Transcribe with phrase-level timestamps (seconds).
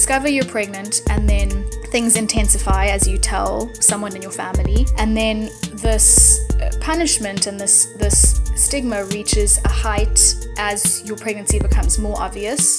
[0.00, 1.50] discover you're pregnant and then
[1.88, 7.60] things intensify as you tell someone in your family and then this uh, punishment and
[7.60, 10.18] this this stigma reaches a height
[10.56, 12.78] as your pregnancy becomes more obvious.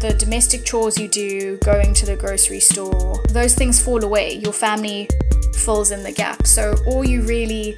[0.00, 4.32] The domestic chores you do going to the grocery store those things fall away.
[4.32, 5.06] Your family
[5.54, 6.46] fills in the gap.
[6.46, 7.76] So all you really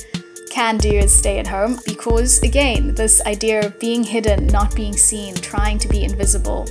[0.49, 4.97] can do is stay at home because again this idea of being hidden not being
[4.97, 6.67] seen trying to be invisible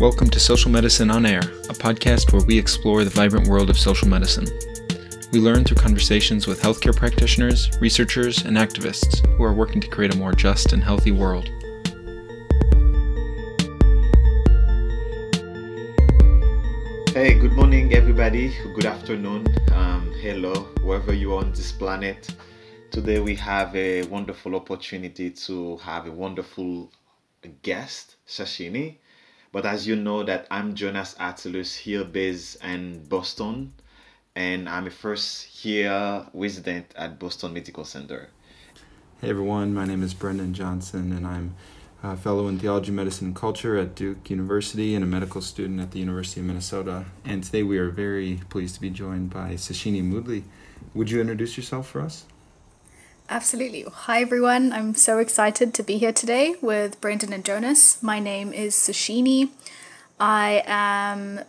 [0.00, 3.78] Welcome to Social Medicine on Air, a podcast where we explore the vibrant world of
[3.78, 4.46] social medicine.
[5.30, 10.14] We learn through conversations with healthcare practitioners, researchers, and activists who are working to create
[10.14, 11.50] a more just and healthy world.
[17.12, 18.54] Hey, good morning, everybody.
[18.74, 19.54] Good afternoon.
[19.74, 22.34] Um, hello, wherever you are on this planet.
[22.90, 26.90] Today, we have a wonderful opportunity to have a wonderful
[27.62, 28.96] guest, Sashini.
[29.52, 33.72] But as you know, that I'm Jonas Attilus here based in Boston,
[34.36, 38.28] and I'm a first year resident at Boston Medical Center.
[39.20, 41.56] Hey everyone, my name is Brendan Johnson, and I'm
[42.00, 45.90] a fellow in theology, medicine, and culture at Duke University and a medical student at
[45.90, 47.06] the University of Minnesota.
[47.24, 50.44] And today we are very pleased to be joined by Sashini Moodley.
[50.94, 52.24] Would you introduce yourself for us?
[53.30, 53.82] Absolutely.
[53.82, 54.72] Hi, everyone.
[54.72, 58.02] I'm so excited to be here today with Brandon and Jonas.
[58.02, 59.50] My name is Sashini.
[60.18, 61.42] I am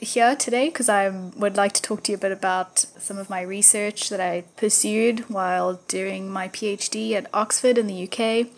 [0.00, 3.30] here today because I would like to talk to you a bit about some of
[3.30, 8.48] my research that I pursued while doing my PhD at Oxford in the UK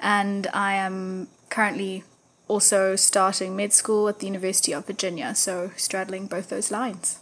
[0.00, 2.04] and I am currently
[2.48, 7.18] also starting med school at the University of Virginia, so straddling both those lines.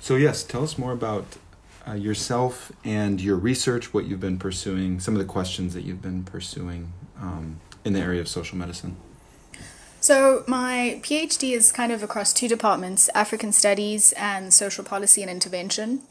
[0.00, 1.36] So, yes, tell us more about
[1.86, 6.02] uh, yourself and your research, what you've been pursuing, some of the questions that you've
[6.02, 8.96] been pursuing um, in the area of social medicine.
[10.00, 15.30] So, my PhD is kind of across two departments African Studies and Social Policy and
[15.30, 16.02] Intervention.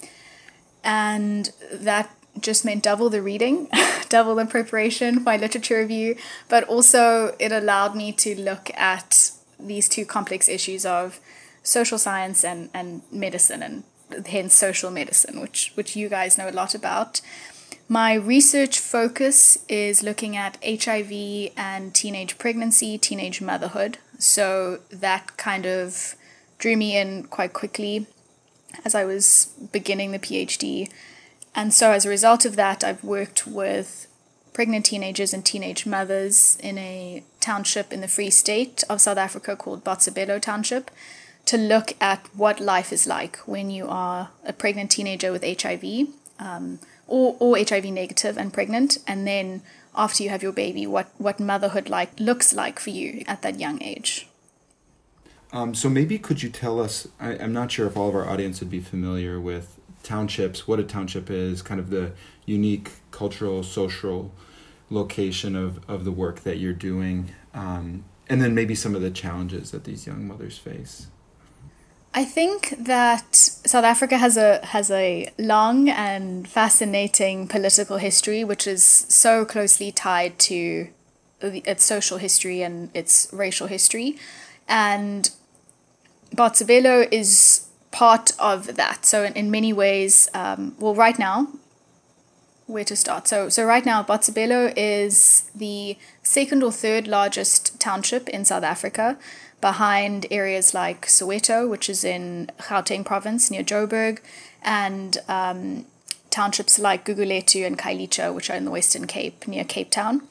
[0.84, 3.68] And that just meant double the reading,
[4.10, 6.16] double the preparation, my literature review,
[6.48, 11.20] but also it allowed me to look at these two complex issues of
[11.62, 13.84] social science and, and medicine and
[14.28, 17.22] hence social medicine, which which you guys know a lot about.
[17.88, 23.98] My research focus is looking at HIV and teenage pregnancy, teenage motherhood.
[24.18, 26.16] So that kind of
[26.58, 28.08] drew me in quite quickly
[28.86, 30.90] as I was beginning the PhD
[31.54, 34.08] and so, as a result of that, I've worked with
[34.54, 39.56] pregnant teenagers and teenage mothers in a township in the Free State of South Africa
[39.56, 40.92] called Botshabelo Township
[41.52, 46.08] to look at what life is like when you are a pregnant teenager with HIV
[46.40, 49.62] um, or, or HIV negative and pregnant, and then
[49.94, 53.60] after you have your baby, what, what motherhood like looks like for you at that
[53.60, 54.30] young age.
[55.52, 57.10] Um, so maybe could you tell us?
[57.20, 60.80] I, I'm not sure if all of our audience would be familiar with townships, what
[60.80, 62.14] a township is, kind of the
[62.46, 64.32] unique cultural, social
[64.90, 69.12] location of, of the work that you're doing, um, and then maybe some of the
[69.12, 71.08] challenges that these young mothers face.
[72.14, 78.68] I think that South Africa has a has a long and fascinating political history, which
[78.68, 80.90] is so closely tied to
[81.42, 84.18] its social history and its racial history,
[84.68, 85.32] and
[86.36, 89.06] Botshabelo is part of that.
[89.06, 91.48] So in, in many ways, um, well, right now,
[92.68, 93.30] where to start?
[93.30, 99.18] So so right now, Botshabelo is the second or third largest township in South Africa,
[99.62, 104.20] behind areas like Soweto, which is in Gauteng province near Joburg,
[104.62, 105.86] and um,
[106.30, 110.24] townships like Gugulethu and Khayelitsha, which are in the Western Cape near Cape Town.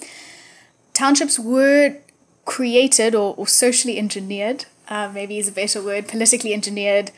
[0.93, 1.97] Townships were
[2.45, 7.13] created or, or socially engineered, uh, maybe is a better word, politically engineered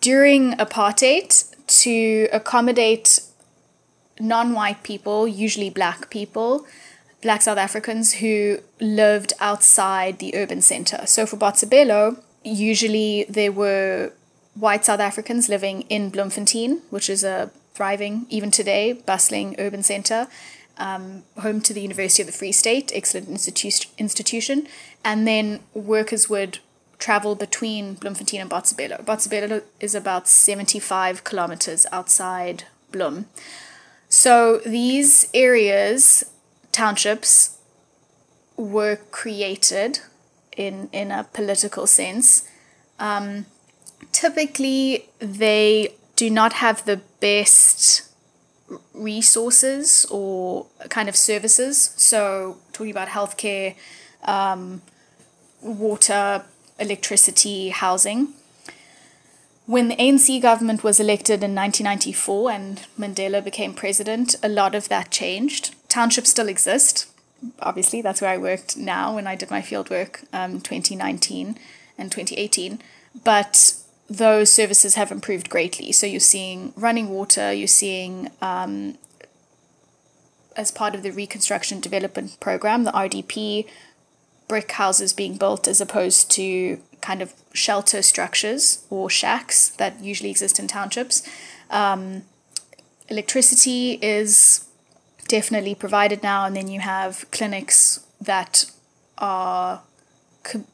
[0.00, 3.20] during apartheid to accommodate
[4.20, 6.66] non white people, usually black people,
[7.22, 11.06] black South Africans who lived outside the urban center.
[11.06, 14.12] So for Botshabelo, usually there were
[14.54, 20.28] white South Africans living in Bloemfontein, which is a thriving, even today, bustling urban center.
[20.78, 24.66] Um, home to the University of the Free State, excellent institu- institution,
[25.04, 26.60] and then workers would
[26.98, 29.04] travel between Bloemfontein and Botshabelo.
[29.04, 33.26] Botshabelo is about 75 kilometers outside Bloem.
[34.08, 36.24] So these areas,
[36.72, 37.58] townships,
[38.56, 40.00] were created
[40.56, 42.46] in, in a political sense.
[42.98, 43.46] Um,
[44.12, 48.02] typically, they do not have the best
[48.92, 51.94] resources or kind of services.
[51.96, 53.74] So, talking about healthcare,
[54.24, 54.82] um,
[55.62, 56.44] water,
[56.78, 58.34] electricity, housing.
[59.66, 64.88] When the ANC government was elected in 1994 and Mandela became president, a lot of
[64.88, 65.74] that changed.
[65.90, 67.06] Townships still exist.
[67.58, 71.58] Obviously, that's where I worked now when I did my fieldwork um, 2019
[71.98, 72.80] and 2018.
[73.24, 73.74] But
[74.08, 75.90] those services have improved greatly.
[75.92, 78.98] So you're seeing running water, you're seeing, um,
[80.56, 83.66] as part of the Reconstruction Development Program, the RDP,
[84.46, 90.30] brick houses being built as opposed to kind of shelter structures or shacks that usually
[90.30, 91.22] exist in townships.
[91.68, 92.22] Um,
[93.08, 94.66] electricity is
[95.30, 98.70] definitely provided now, and then you have clinics that
[99.16, 99.82] are
[100.42, 100.64] co-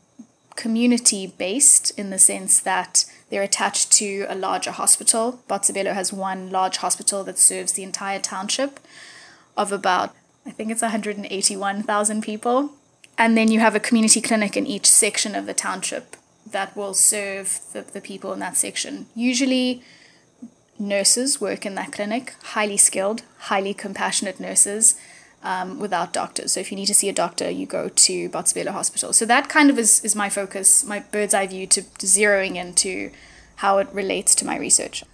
[0.56, 5.40] community based in the sense that they're attached to a larger hospital.
[5.48, 8.80] Botshabelo has one large hospital that serves the entire township
[9.58, 10.14] of about,
[10.46, 12.70] I think it's 181,000 people.
[13.18, 16.16] And then you have a community clinic in each section of the township
[16.50, 19.06] that will serve the, the people in that section.
[19.14, 19.82] Usually,
[20.78, 24.96] nurses work in that clinic, highly skilled, highly compassionate nurses.
[25.42, 26.52] Um, without doctors.
[26.52, 29.12] So if you need to see a doctor, you go to Botshabelo Hospital.
[29.12, 32.56] So that kind of is, is my focus, my bird's eye view to, to zeroing
[32.56, 33.12] into
[33.56, 35.04] how it relates to my research.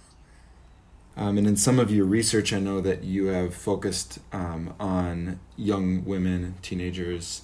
[1.15, 5.39] Um, and in some of your research, I know that you have focused um, on
[5.55, 7.43] young women, teenagers,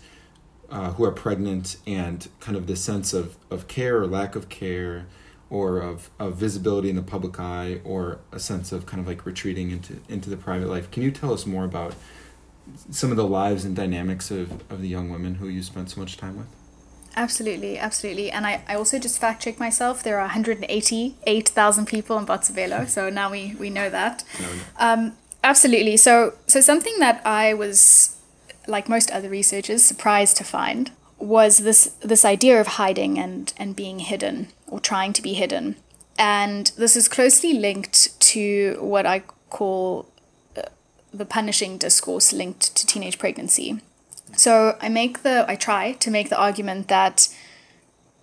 [0.71, 4.49] uh, who are pregnant and kind of the sense of, of care or lack of
[4.49, 5.05] care
[5.49, 9.25] or of, of visibility in the public eye or a sense of kind of like
[9.25, 10.91] retreating into, into the private life.
[10.91, 11.95] Can you tell us more about
[12.91, 15.99] some of the lives and dynamics of, of the young women who you spent so
[15.99, 16.47] much time with?
[17.15, 18.29] Absolutely, absolutely.
[18.29, 20.03] And I, I also just fact checked myself.
[20.03, 24.23] There are 188,000 people in Botshabelo, so now we, we know that.
[24.77, 25.13] Um,
[25.43, 25.97] absolutely.
[25.97, 28.15] So, so something that I was
[28.67, 33.75] like most other researchers, surprised to find was this this idea of hiding and and
[33.75, 35.75] being hidden or trying to be hidden,
[36.17, 40.11] and this is closely linked to what I call
[40.57, 40.63] uh,
[41.13, 43.81] the punishing discourse linked to teenage pregnancy.
[44.35, 47.29] So I make the I try to make the argument that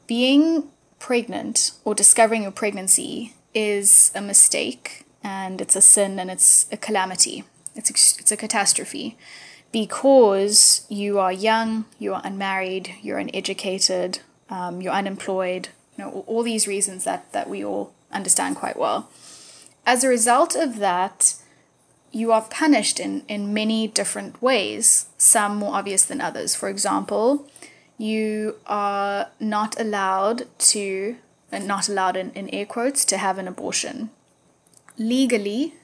[0.06, 6.66] being pregnant or discovering your pregnancy is a mistake and it's a sin and it's
[6.70, 7.44] a calamity.
[7.74, 9.18] It's a, it's a catastrophe
[9.72, 16.42] because you are young, you are unmarried, you're uneducated, um, you're unemployed, you know, all,
[16.42, 19.10] these reasons that, that we all understand quite well.
[19.84, 21.34] As a result of that,
[22.12, 26.54] you are punished in, in many different ways, some more obvious than others.
[26.54, 27.48] For example,
[27.98, 31.16] you are not allowed to,
[31.50, 34.10] and not allowed in, in air quotes, to have an abortion.
[34.98, 35.74] Legally,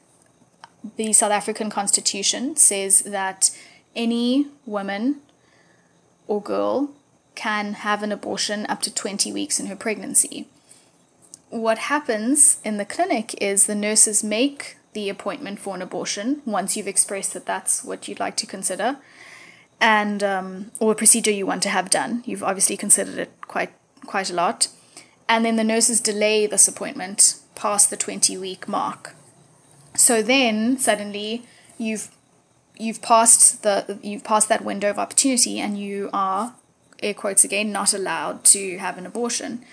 [0.96, 3.50] the South African Constitution says that
[3.94, 5.16] any woman
[6.26, 6.90] or girl
[7.34, 10.46] can have an abortion up to 20 weeks in her pregnancy.
[11.50, 16.76] What happens in the clinic is the nurses make the appointment for an abortion once
[16.76, 18.98] you've expressed that that's what you'd like to consider
[19.82, 22.22] and um, or a procedure you want to have done.
[22.24, 23.72] You've obviously considered it quite
[24.06, 24.68] quite a lot.
[25.28, 29.14] And then the nurses delay this appointment past the 20 week mark.
[29.96, 31.44] So then suddenly
[31.78, 32.10] you've
[32.78, 36.54] you've passed the you've passed that window of opportunity and you are
[37.02, 39.64] air quotes again not allowed to have an abortion.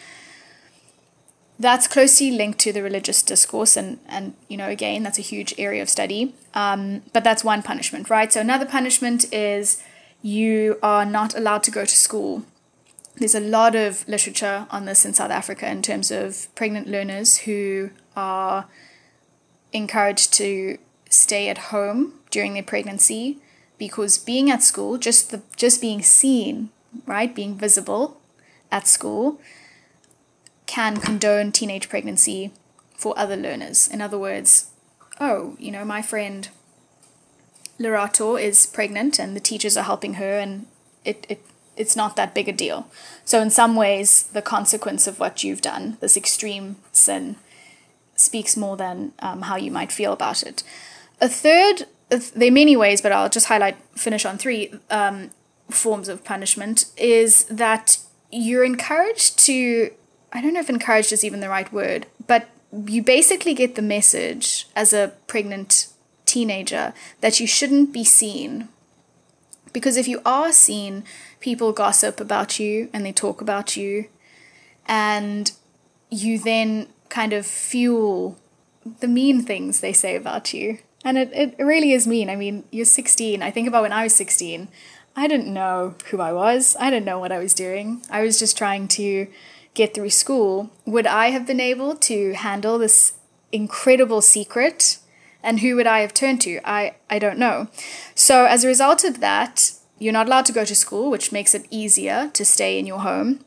[1.58, 5.54] That's closely linked to the religious discourse and and you know again that's a huge
[5.58, 6.34] area of study.
[6.54, 8.32] Um, but that's one punishment right?
[8.32, 9.84] So another punishment is
[10.22, 12.44] you are not allowed to go to school.
[13.16, 17.40] There's a lot of literature on this in south africa in terms of pregnant learners
[17.40, 18.68] who are
[19.74, 20.78] encouraged to
[21.10, 23.40] stay at home during their pregnancy
[23.78, 26.70] because being at school, just the just being seen,
[27.06, 28.20] right, being visible
[28.72, 29.40] at school
[30.66, 32.52] can condone teenage pregnancy
[32.96, 33.88] for other learners.
[33.88, 34.72] In other words,
[35.20, 36.50] oh, you know, my friend
[37.80, 40.68] Lerato is pregnant and the teachers are helping her and
[41.06, 41.42] it, it
[41.76, 42.88] it's not that big a deal.
[43.24, 47.38] So in some ways the consequence of what you've done, this extreme sin,
[48.16, 50.62] speaks more than um, how you might feel about it.
[51.22, 55.30] A third there are many ways, but I'll just highlight, finish on three um,
[55.70, 57.98] forms of punishment, is that
[58.32, 59.92] you're encouraged to,
[60.32, 62.50] I don't know if encouraged is even the right word, but
[62.86, 65.88] you basically get the message as a pregnant
[66.26, 68.70] teenager that you shouldn't be seen.
[69.74, 71.04] Because if you are seen,
[71.40, 74.08] people gossip about you and they talk about you,
[74.88, 75.52] and
[76.10, 78.38] you then kind of fuel
[79.00, 82.30] the mean things they say about you and it, it really is mean.
[82.30, 83.42] I mean, you're 16.
[83.42, 84.68] I think about when I was 16.
[85.16, 86.76] I didn't know who I was.
[86.80, 88.02] I didn't know what I was doing.
[88.10, 89.28] I was just trying to
[89.74, 90.72] get through school.
[90.86, 93.14] Would I have been able to handle this
[93.52, 95.00] incredible secret?
[95.42, 96.60] And who would I have turned to?
[96.66, 97.68] I, I don't know.
[98.14, 101.54] So, as a result of that, you're not allowed to go to school, which makes
[101.54, 103.40] it easier to stay in your home.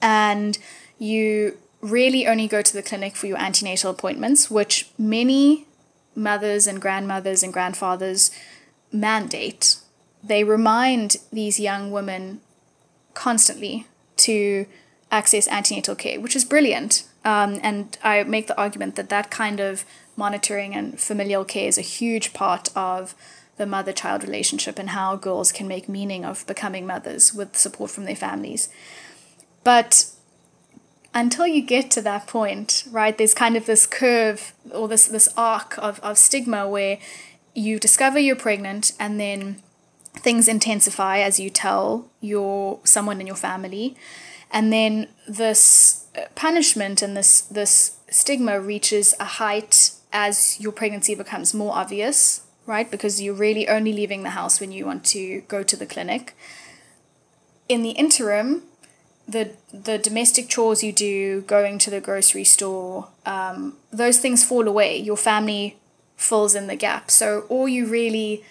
[0.00, 0.58] And
[0.98, 5.66] you really only go to the clinic for your antenatal appointments, which many
[6.14, 8.30] mothers and grandmothers and grandfathers
[8.92, 9.76] mandate.
[10.22, 12.40] They remind these young women
[13.14, 13.86] constantly
[14.18, 14.66] to
[15.10, 17.04] access antenatal care, which is brilliant.
[17.24, 19.84] Um, and I make the argument that that kind of
[20.16, 23.14] monitoring and familial care is a huge part of
[23.56, 27.90] the mother child relationship and how girls can make meaning of becoming mothers with support
[27.90, 28.68] from their families.
[29.64, 30.06] But
[31.12, 35.28] until you get to that point, right, there's kind of this curve or this, this
[35.36, 36.98] arc of, of stigma where
[37.54, 39.62] you discover you're pregnant and then
[40.14, 43.96] things intensify as you tell your someone in your family.
[44.50, 51.52] And then this punishment and this this stigma reaches a height as your pregnancy becomes
[51.52, 52.90] more obvious right?
[52.90, 56.36] Because you're really only leaving the house when you want to go to the clinic.
[57.68, 58.62] In the interim
[59.26, 64.66] the the domestic chores you do going to the grocery store um, those things fall
[64.68, 64.96] away.
[64.96, 65.76] Your family
[66.16, 67.10] fills in the gap.
[67.10, 68.44] So all you really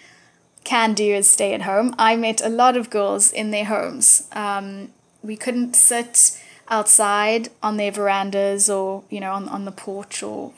[0.68, 1.94] can do is stay at home.
[1.98, 4.28] I met a lot of girls in their homes.
[4.32, 10.22] Um, we couldn't sit outside on their verandas or you know on, on the porch
[10.22, 10.52] or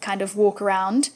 [0.00, 1.10] kind of walk around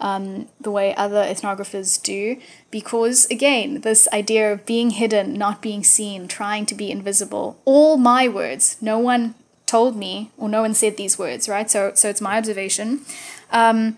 [0.00, 2.40] um, the way other ethnographers do
[2.70, 7.98] because again this idea of being hidden not being seen trying to be invisible all
[7.98, 9.34] my words no one
[9.72, 11.70] told me or no one said these words right?
[11.70, 13.00] So so it's my observation.
[13.50, 13.96] Um,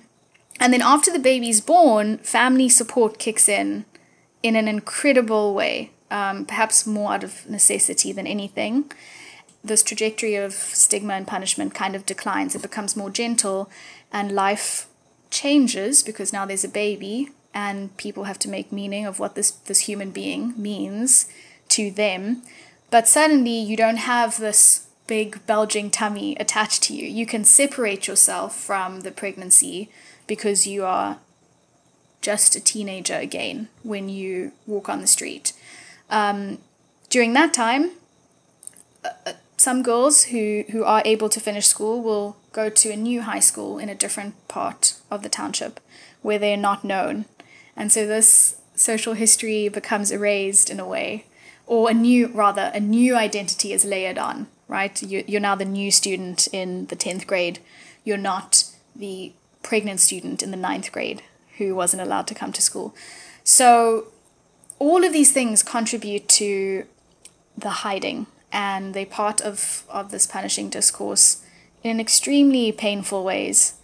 [0.60, 3.84] and then after the baby's born family support kicks in
[4.42, 8.90] in an incredible way um, perhaps more out of necessity than anything.
[9.64, 12.54] This trajectory of stigma and punishment kind of declines.
[12.54, 13.68] It becomes more gentle,
[14.12, 14.86] and life
[15.30, 19.50] changes because now there's a baby, and people have to make meaning of what this,
[19.50, 21.26] this human being means
[21.70, 22.42] to them.
[22.90, 27.06] But suddenly, you don't have this big bulging tummy attached to you.
[27.08, 29.90] You can separate yourself from the pregnancy
[30.26, 31.18] because you are
[32.20, 35.52] just a teenager again when you walk on the street.
[36.10, 36.58] Um,
[37.10, 37.90] during that time,
[39.04, 42.96] uh, uh, some girls who, who are able to finish school will go to a
[42.96, 45.80] new high school in a different part of the township
[46.22, 47.26] where they're not known.
[47.76, 51.26] And so this social history becomes erased in a way,
[51.66, 55.00] or a new, rather, a new identity is layered on, right?
[55.02, 57.58] You, you're now the new student in the 10th grade.
[58.04, 58.64] You're not
[58.96, 59.32] the
[59.64, 61.22] pregnant student in the ninth grade
[61.58, 62.94] who wasn't allowed to come to school.
[63.42, 64.08] So
[64.78, 66.86] all of these things contribute to
[67.56, 71.44] the hiding and they're part of, of this punishing discourse
[71.82, 73.74] in extremely painful ways.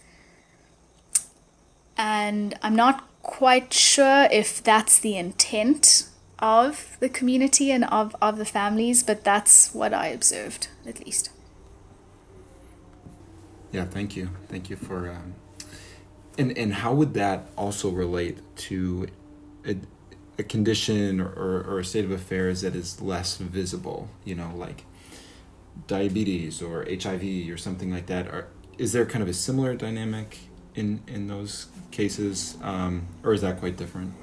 [1.97, 6.07] And I'm not quite sure if that's the intent
[6.39, 11.29] of the community and of, of the families, but that's what I observed, at least.
[13.71, 14.31] Yeah, thank you.
[14.47, 15.09] Thank you for.
[15.09, 15.35] Um,
[16.37, 19.07] and and how would that also relate to
[20.41, 24.51] a condition or, or, or, a state of affairs that is less visible, you know,
[24.55, 24.83] like
[25.87, 28.27] diabetes or HIV or something like that?
[28.27, 28.47] Are,
[28.77, 30.39] is there kind of a similar dynamic
[30.75, 34.13] in, in those cases, um, or is that quite different?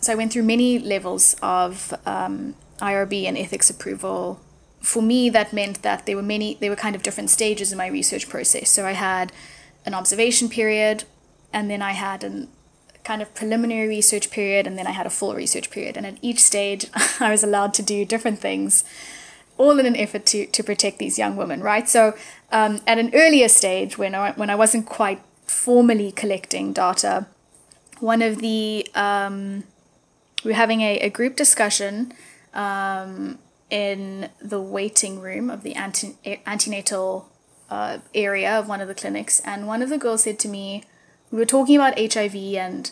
[0.00, 4.40] So I went through many levels of um, IRB and ethics approval.
[4.80, 7.78] For me, that meant that there were many, there were kind of different stages in
[7.78, 8.70] my research process.
[8.70, 9.32] So I had
[9.88, 11.04] an observation period,
[11.52, 12.48] and then I had an
[13.08, 15.96] kind of preliminary research period and then I had a full research period.
[15.96, 16.90] And at each stage,
[17.20, 18.84] I was allowed to do different things,
[19.56, 21.88] all in an effort to, to protect these young women, right?
[21.88, 22.14] So
[22.52, 27.26] um, at an earlier stage, when I, when I wasn't quite formally collecting data,
[27.98, 29.64] one of the, um,
[30.44, 32.12] we were having a, a group discussion
[32.52, 33.38] um,
[33.70, 35.74] in the waiting room of the
[36.46, 37.26] antenatal
[37.70, 39.40] uh, area of one of the clinics.
[39.40, 40.84] And one of the girls said to me,
[41.30, 42.90] we were talking about HIV, and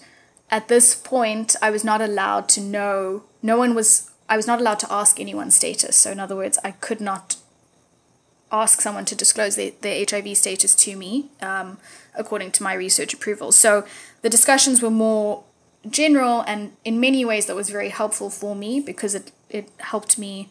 [0.50, 4.60] at this point, I was not allowed to know, no one was, I was not
[4.60, 5.96] allowed to ask anyone's status.
[5.96, 7.36] So, in other words, I could not
[8.52, 11.78] ask someone to disclose their, their HIV status to me um,
[12.14, 13.52] according to my research approval.
[13.52, 13.86] So,
[14.22, 15.44] the discussions were more
[15.88, 20.18] general, and in many ways, that was very helpful for me because it, it helped
[20.18, 20.50] me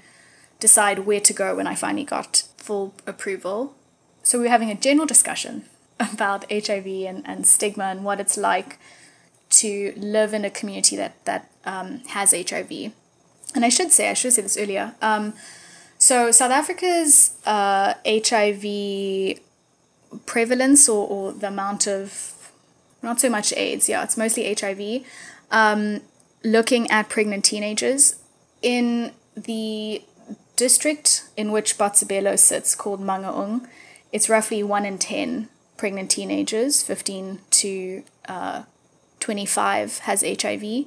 [0.60, 3.75] decide where to go when I finally got full approval.
[4.25, 5.65] So, we were having a general discussion
[6.00, 8.79] about HIV and, and stigma and what it's like
[9.51, 12.91] to live in a community that that um, has HIV.
[13.53, 14.96] And I should say, I should have said this earlier.
[15.00, 15.34] Um,
[16.00, 19.39] so South Africa's uh, HIV
[20.25, 22.51] prevalence or, or the amount of
[23.03, 25.05] not so much AIDS, yeah, it's mostly HIV.
[25.51, 26.01] Um,
[26.44, 28.15] looking at pregnant teenagers
[28.63, 30.03] in the
[30.55, 33.67] district in which Botshabelo sits, called Mangaung,
[34.15, 38.63] it's roughly one in ten pregnant teenagers, fifteen to uh,
[39.19, 40.86] twenty-five, has HIV,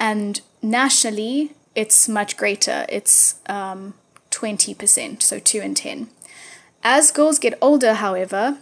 [0.00, 2.86] and nationally it's much greater.
[2.88, 3.94] It's um,
[4.30, 6.08] 20%, so 2 in 10.
[6.82, 8.58] As girls get older, however,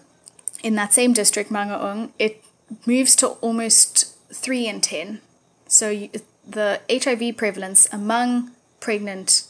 [0.62, 2.42] in that same district, Mangaung, it
[2.86, 5.20] moves to almost 3 in 10.
[5.66, 6.10] So you,
[6.46, 9.44] the HIV prevalence among pregnant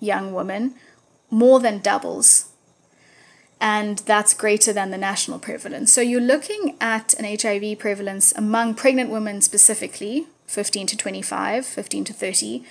[0.00, 0.74] young women
[1.30, 2.50] more than doubles.
[3.60, 5.92] And that's greater than the national prevalence.
[5.92, 12.04] So you're looking at an HIV prevalence among pregnant women specifically, 15 to 25, 15
[12.04, 12.64] to 30,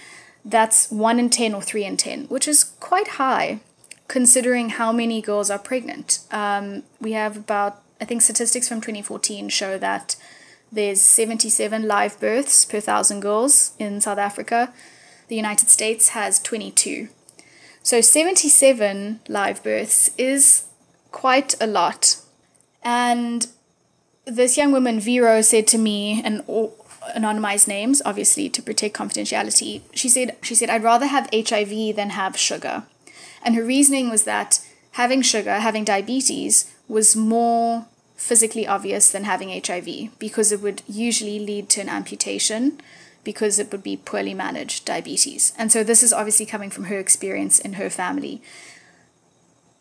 [0.44, 3.60] that's 1 in 10 or 3 in 10, which is quite high
[4.08, 6.20] considering how many girls are pregnant.
[6.32, 10.16] Um, we have about, I think statistics from 2014 show that
[10.72, 14.74] there's 77 live births per thousand girls in South Africa.
[15.28, 17.10] The United States has 22.
[17.82, 20.66] So 77 live births is
[21.16, 22.18] quite a lot.
[22.84, 23.48] And
[24.26, 26.44] this young woman, Vero, said to me, and
[27.16, 29.82] anonymized names, obviously to protect confidentiality.
[29.94, 32.84] She said she said I'd rather have HIV than have sugar.
[33.44, 34.60] And her reasoning was that
[34.92, 37.86] having sugar, having diabetes was more
[38.18, 42.82] physically obvious than having HIV because it would usually lead to an amputation
[43.24, 45.54] because it would be poorly managed diabetes.
[45.58, 48.42] And so this is obviously coming from her experience in her family.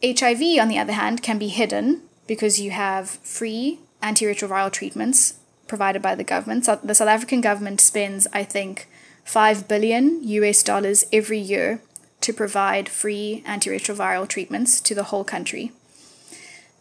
[0.04, 5.34] HIV, on the other hand, can be hidden because you have free antiretroviral treatments
[5.66, 6.66] provided by the government.
[6.66, 8.88] So the South African government spends, I think,
[9.24, 11.80] 5 billion US dollars every year
[12.20, 15.72] to provide free antiretroviral treatments to the whole country.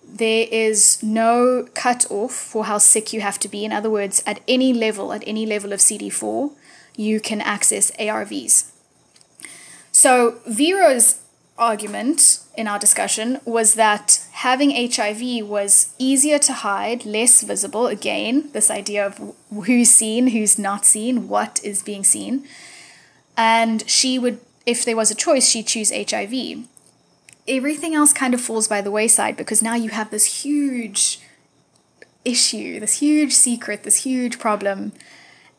[0.06, 3.64] There is no cut off for how sick you have to be.
[3.64, 6.52] In other words, at any level, at any level of CD4,
[6.96, 8.72] you can access ARVs.
[9.92, 11.22] So Vero's
[11.58, 17.88] argument in our discussion was that having HIV was easier to hide, less visible.
[17.88, 22.46] Again, this idea of who's seen, who's not seen, what is being seen.
[23.36, 26.68] And she would, if there was a choice, she'd choose HIV.
[27.48, 31.20] Everything else kind of falls by the wayside because now you have this huge
[32.24, 34.94] issue, this huge secret, this huge problem.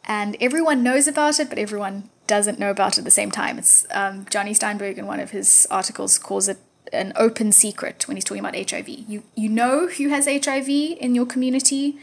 [0.04, 3.59] And everyone knows about it, but everyone doesn't know about it at the same time.
[3.59, 6.59] It's um, Jonny Steinberg in one of his articles calls it
[6.92, 8.88] an open secret when he's talking about HIV.
[8.88, 11.96] You you know who has HIV in your community,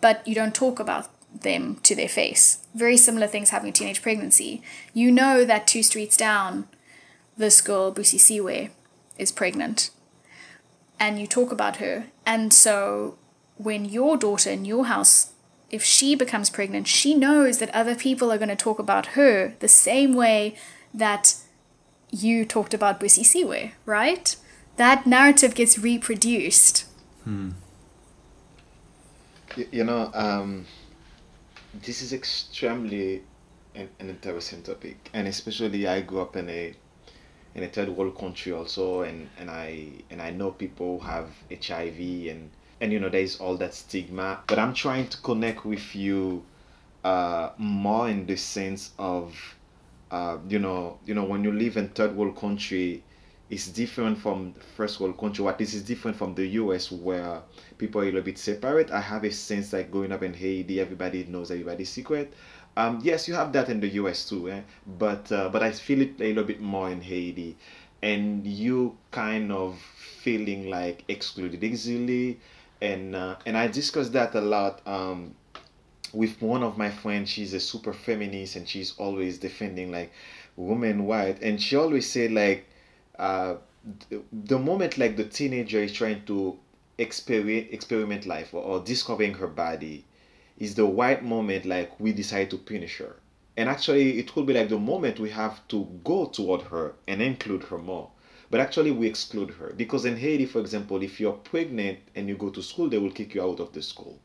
[0.00, 2.66] but you don't talk about them to their face.
[2.74, 4.62] Very similar things having a teenage pregnancy.
[4.92, 6.68] You know that two streets down,
[7.36, 8.70] this girl Busisiwe
[9.18, 9.90] is pregnant,
[10.98, 12.06] and you talk about her.
[12.26, 13.16] And so
[13.56, 15.32] when your daughter in your house
[15.72, 19.54] if she becomes pregnant, she knows that other people are going to talk about her
[19.60, 20.54] the same way
[20.92, 21.34] that
[22.12, 24.36] you talked about Busisiwe, right?
[24.76, 26.86] That narrative gets reproduced.
[27.24, 27.50] Hmm.
[29.70, 30.66] You, know, um,
[31.74, 33.22] this is extremely
[33.74, 36.74] an, an interesting topic, and especially I grew up in a
[37.54, 41.28] in a third world country also, and, and I and I know people who have
[41.50, 41.98] HIV
[42.30, 42.50] and
[42.82, 46.44] and you know there's all that stigma but i'm trying to connect with you
[47.04, 49.34] uh, more in the sense of
[50.12, 53.02] uh, you know you know when you live in third world country
[53.52, 55.44] it's different from first world country.
[55.44, 57.42] What this is different from the us where
[57.76, 58.90] people are a little bit separate.
[58.90, 62.32] I have a sense like growing up in haiti everybody knows everybody's secret.
[62.78, 64.62] Um, yes you have that in the us too eh?
[64.98, 67.58] but uh, but i feel it a little bit more in haiti.
[68.02, 69.78] And you kind of
[70.22, 72.40] feeling like excluded easily.
[72.80, 75.34] And uh, and I discuss that a lot um,
[76.12, 77.30] with one of my friends.
[77.30, 80.12] She's a super feminist and she's always defending like
[80.56, 82.66] women white, and she always say like
[83.18, 83.56] uh,
[84.10, 86.58] the, the moment like the teenager is trying to
[86.98, 90.04] experiment experiment life or, or discovering her body
[90.58, 93.16] is the white moment like we decide to punish her
[93.56, 97.22] and actually it will be like the moment we have to go toward her and
[97.22, 98.10] include her more
[98.52, 102.36] but actually we exclude her because in Haiti, for example, if you're pregnant and you
[102.36, 104.20] go to school, they will kick you out of the school.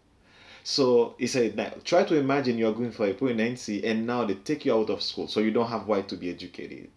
[0.69, 4.33] So he said, now, try to imagine you're going for a pregnancy and now they
[4.33, 6.89] take you out of school, so you don't have right to be educated.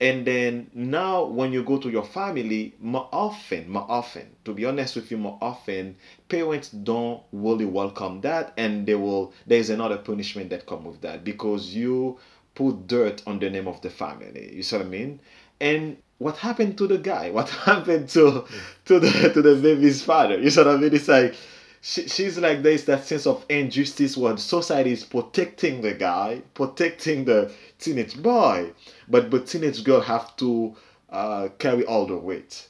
[0.00, 4.64] And then now, when you go to your family, more often, more often, to be
[4.64, 5.96] honest with you, more often,
[6.28, 9.32] parents don't really welcome that, and they will.
[9.44, 12.20] There's another punishment that come with that because you
[12.54, 14.54] put dirt on the name of the family.
[14.54, 15.18] You see what I mean?
[15.60, 17.30] And what happened to the guy?
[17.38, 18.44] What happened to
[18.84, 20.38] to the to the baby's father?
[20.38, 20.94] You see what I mean?
[20.94, 21.34] It's like
[21.84, 27.26] she, she's like there's that sense of injustice where society is protecting the guy, protecting
[27.26, 28.72] the teenage boy,
[29.06, 30.74] but but teenage girl have to
[31.10, 32.68] uh, carry all the weight.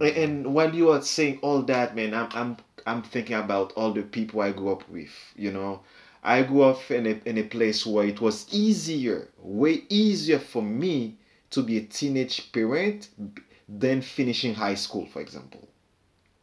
[0.00, 3.92] And, and while you are saying all that, man, I'm I'm I'm thinking about all
[3.92, 5.14] the people I grew up with.
[5.36, 5.82] You know,
[6.24, 10.62] I grew up in a in a place where it was easier, way easier for
[10.62, 11.16] me
[11.50, 13.10] to be a teenage parent
[13.68, 15.68] than finishing high school, for example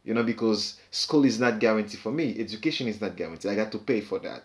[0.06, 3.50] you know, because school is not guaranteed for me, education is not guaranteed.
[3.50, 4.44] I got to pay for that.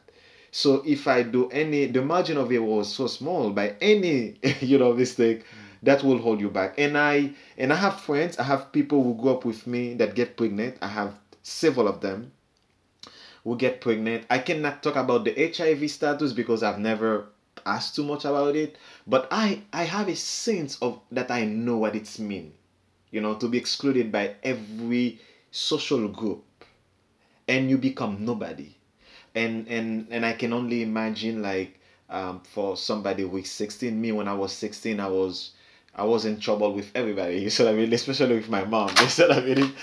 [0.50, 4.80] So if I do any, the margin of error was so small by any, you
[4.80, 5.46] know, mistake,
[5.84, 6.76] that will hold you back.
[6.78, 10.16] And I and I have friends, I have people who grew up with me that
[10.16, 10.78] get pregnant.
[10.82, 12.32] I have several of them
[13.44, 14.26] who get pregnant.
[14.30, 17.28] I cannot talk about the HIV status because I've never
[17.66, 21.78] asked too much about it, but I I have a sense of that I know
[21.78, 22.54] what it's mean.
[23.12, 25.20] You know, to be excluded by every
[25.52, 26.44] social group
[27.48, 28.76] and you become nobody.
[29.36, 34.28] And and and i can only imagine like um, for somebody is 16 me when
[34.28, 35.52] i was 16 i was
[35.96, 37.94] i was in trouble with everybody you i mean?
[37.94, 39.74] Especially with my mom you i mean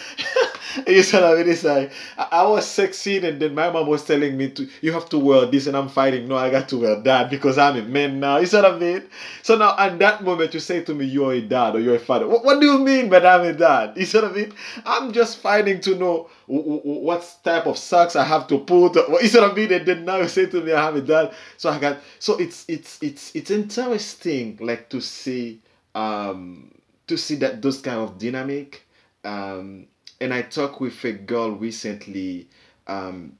[0.86, 4.50] you said I mean, like I, was 16 and then my mom was telling me
[4.50, 6.28] to you have to wear this and I'm fighting.
[6.28, 8.38] No, I got to wear that because I'm a man now.
[8.38, 9.08] You said I mean?
[9.42, 12.00] So now at that moment you say to me you're a dad or you're a
[12.00, 12.26] father.
[12.28, 13.96] What, what do you mean that I'm a dad?
[13.96, 14.52] You said I mean?
[14.84, 18.96] I'm just fighting to know what type of socks I have to put.
[18.96, 19.72] You said I mean?
[19.72, 21.34] And then now you say to me I have a dad.
[21.56, 25.60] So I got so it's it's it's it's interesting like to see
[25.94, 26.70] um
[27.06, 28.82] to see that those kind of dynamic
[29.24, 29.86] um
[30.20, 32.48] and I talked with a girl recently.
[32.86, 33.36] Um,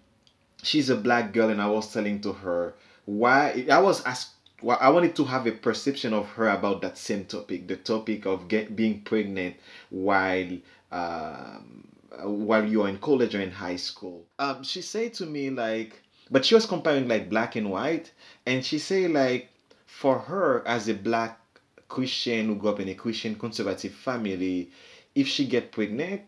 [0.63, 4.33] she's a black girl, and I was telling to her why I was asked.
[4.61, 8.27] Well, I wanted to have a perception of her about that same topic, the topic
[8.27, 9.55] of get, being pregnant
[9.91, 10.49] while
[10.91, 11.87] um,
[12.23, 14.25] while you're in college or in high school.
[14.39, 18.11] Um, she said to me like, but she was comparing like black and white,
[18.47, 19.49] and she said like,
[19.87, 21.41] for her as a black
[21.89, 24.71] Christian who grew up in a Christian conservative family,
[25.15, 26.23] if she get pregnant,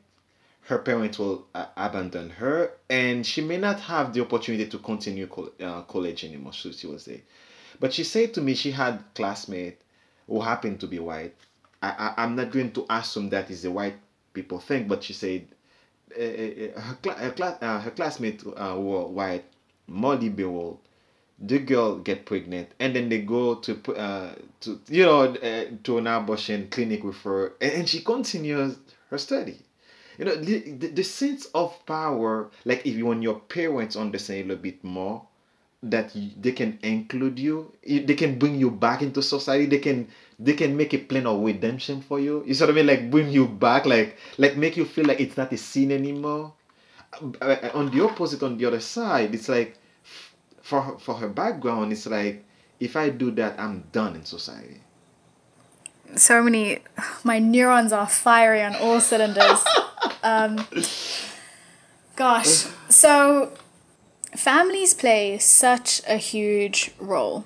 [0.63, 5.27] her parents will uh, abandon her and she may not have the opportunity to continue
[5.27, 7.21] co- uh, college anymore so she was there.
[7.79, 9.81] But she said to me she had classmate
[10.27, 11.35] who happened to be white.
[11.83, 13.97] I, I, i'm not going to assume that is a white
[14.35, 15.47] people thing but she said
[16.17, 19.45] uh, uh her, cl- her, cl- her classmate uh, were white
[19.87, 20.81] more liberal.
[21.43, 25.99] The girl get pregnant and then they go to uh, to you know uh, to
[25.99, 28.77] an abortion clinic with her and, and she continues
[29.09, 29.59] her study
[30.21, 34.41] you know the, the, the sense of power like if you want your parents understand
[34.41, 35.27] a little bit more
[35.83, 40.07] that you, they can include you they can bring you back into society they can
[40.41, 42.43] they can make a plan of redemption for you.
[42.47, 42.87] You sort of mean?
[42.87, 46.55] Like bring you back like like make you feel like it's not a sin anymore.
[47.43, 49.77] Uh, on the opposite on the other side it's like
[50.63, 52.45] for her, for her background it's like
[52.79, 54.81] if i do that i'm done in society.
[56.15, 56.79] So many
[57.25, 59.65] my neurons are firing on all cylinders
[60.23, 60.67] um,
[62.17, 63.53] gosh, so
[64.37, 67.45] families play such a huge role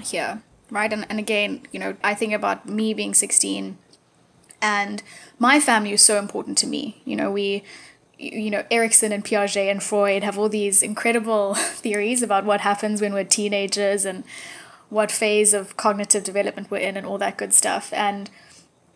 [0.00, 0.92] here, right?
[0.92, 3.78] And, and again, you know, I think about me being 16
[4.62, 5.02] and
[5.38, 7.02] my family is so important to me.
[7.04, 7.64] You know, we,
[8.16, 13.00] you know, Erikson and Piaget and Freud have all these incredible theories about what happens
[13.00, 14.22] when we're teenagers and
[14.88, 17.92] what phase of cognitive development we're in and all that good stuff.
[17.92, 18.30] And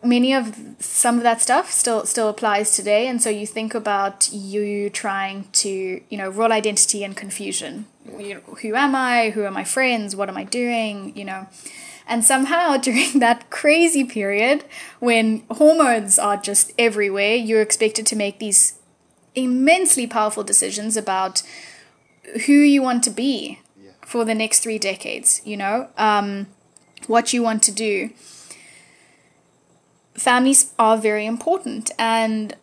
[0.03, 3.07] many of some of that stuff still still applies today.
[3.07, 7.85] And so you think about you trying to you know role identity and confusion.
[8.17, 9.31] You know, who am i?
[9.31, 10.15] Who are my friends?
[10.15, 11.15] What am i doing?
[11.15, 11.47] You know?
[12.07, 14.63] And somehow during that crazy period
[14.99, 18.79] when hormones are just everywhere you're expected to make these
[19.35, 21.43] immensely powerful decisions about
[22.45, 23.91] who you want to be yeah.
[24.03, 25.89] for the next three decades you know?
[25.97, 26.47] Um,
[27.05, 28.09] what you want to do
[30.17, 32.55] families are very important and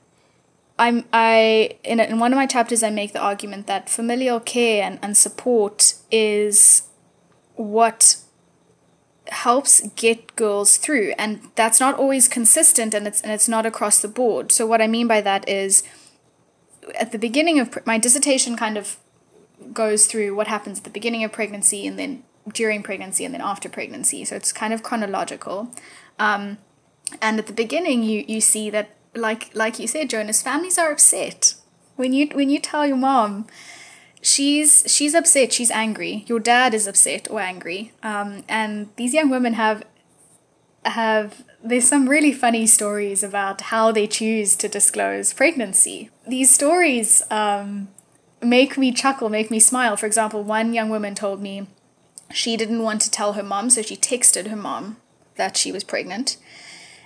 [0.78, 4.82] I'm I in in one of my chapters I make the argument that familial care
[4.82, 6.88] and, and support is
[7.54, 8.16] what
[9.28, 14.00] helps get girls through and that's not always consistent and it's and it's not across
[14.00, 14.50] the board.
[14.50, 15.84] So what I mean by that is
[16.98, 18.96] at the beginning of my dissertation kind of
[19.72, 23.40] goes through what happens at the beginning of pregnancy and then during pregnancy and then
[23.40, 24.24] after pregnancy.
[24.24, 25.70] So it's kind of chronological.
[26.18, 26.58] Um,
[27.20, 30.92] And at the beginning, you you see that, like like you said, Jonas, families are
[30.92, 31.54] upset.
[31.96, 33.46] When you when you tell your mom
[34.24, 36.24] she's she's upset she's angry.
[36.26, 37.92] Your dad is upset or angry.
[38.02, 39.84] Um, and these young women have
[40.84, 46.10] have there's some really funny stories about how they choose to disclose pregnancy.
[46.26, 47.88] These stories um,
[48.42, 49.96] make me chuckle make me smile.
[49.96, 51.66] For example one young woman told me
[52.32, 54.96] she didn't want to tell her mom so she texted her mom
[55.36, 56.38] that she was pregnant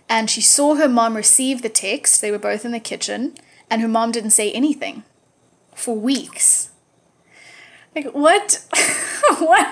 [0.09, 3.35] and she saw her mom receive the text they were both in the kitchen
[3.71, 5.05] and her mom didn't say anything
[5.75, 6.71] for weeks.
[7.95, 8.65] Like what
[9.39, 9.67] what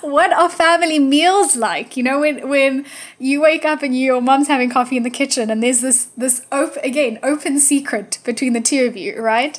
[0.00, 1.96] what are family meals like?
[1.96, 2.86] You know when when
[3.18, 6.46] you wake up and your mom's having coffee in the kitchen and there's this this
[6.50, 9.58] open again open secret between the two of you right?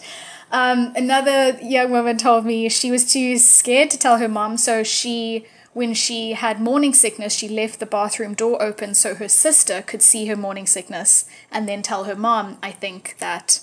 [0.51, 4.83] Um, another young woman told me she was too scared to tell her mom so
[4.83, 9.83] she when she had morning sickness she left the bathroom door open so her sister
[9.83, 13.59] could see her morning sickness and then tell her mom i think that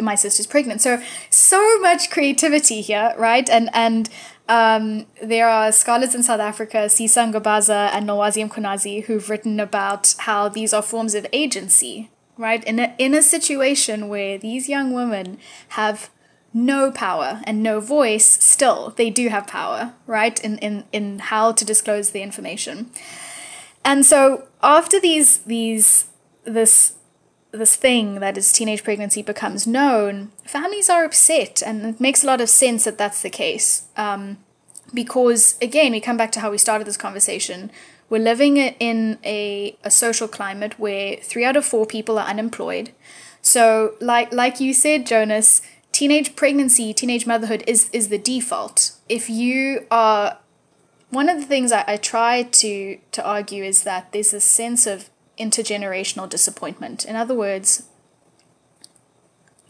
[0.00, 0.80] my sister's pregnant.
[0.80, 3.48] So so much creativity here, right?
[3.48, 4.08] And and
[4.48, 10.14] um, there are scholars in South Africa, Sisa Ngabaza and Nolwazi Mkhwanazi, who've written about
[10.18, 12.62] how these are forms of agency, right?
[12.64, 15.38] In a, in a situation where these young women
[15.70, 16.10] have
[16.54, 20.42] no power and no voice, still they do have power, right?
[20.44, 22.90] In in in how to disclose the information.
[23.84, 26.06] And so after these these
[26.44, 26.94] this
[27.52, 32.26] this thing that is teenage pregnancy becomes known, families are upset, and it makes a
[32.26, 33.84] lot of sense that that's the case.
[33.96, 34.38] Um,
[34.94, 37.70] because again, we come back to how we started this conversation.
[38.08, 42.90] We're living in a, a social climate where three out of four people are unemployed.
[43.40, 45.62] So, like like you said, Jonas,
[45.92, 48.92] teenage pregnancy, teenage motherhood is is the default.
[49.08, 50.38] If you are
[51.10, 54.86] one of the things I, I try to to argue is that there's a sense
[54.86, 57.04] of intergenerational disappointment.
[57.04, 57.84] In other words,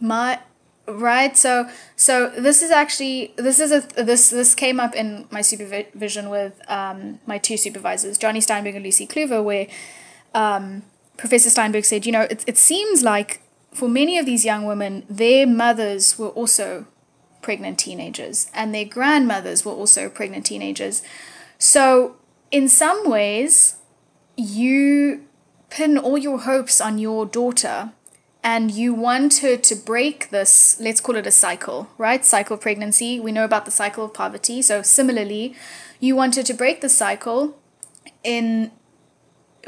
[0.00, 0.40] my
[0.88, 5.40] right so so this is actually this is a this this came up in my
[5.40, 9.68] supervision with um, my two supervisors Jonny Steinberg and Lucie Cluver where
[10.34, 10.82] um,
[11.16, 13.41] professor steinberg said you know it, it seems like
[13.72, 16.86] for many of these young women their mothers were also
[17.40, 21.02] pregnant teenagers and their grandmothers were also pregnant teenagers
[21.58, 22.16] so
[22.50, 23.76] in some ways
[24.36, 25.24] you
[25.70, 27.92] pin all your hopes on your daughter
[28.44, 32.24] and you want her to break this, let's call it a cycle, right?
[32.24, 33.20] Cycle pregnancy.
[33.20, 34.62] We know about the cycle of poverty.
[34.62, 35.54] So, similarly,
[36.00, 37.56] you want her to break the cycle
[38.24, 38.72] in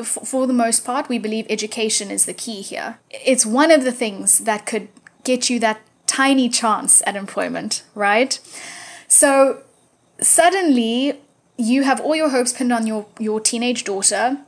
[0.02, 2.98] for the most part, we believe education is the key here.
[3.11, 4.88] It's one of the things that could
[5.22, 8.38] get you that tiny chance at employment, right?
[9.09, 9.62] So
[10.20, 11.20] suddenly
[11.57, 14.38] you have all your hopes pinned on your, your teenage daughter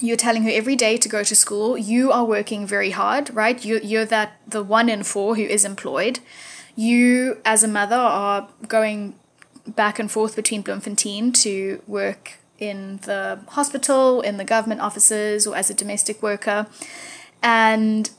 [0.00, 3.64] you're telling her every day to go to school you are working very hard right
[3.64, 6.20] you, you're that the one in four who is employed
[6.76, 9.14] you as a mother are going
[9.66, 15.56] back and forth between bloemfontein to work in the hospital in the government offices or
[15.56, 16.66] as a domestic worker
[17.42, 18.10] and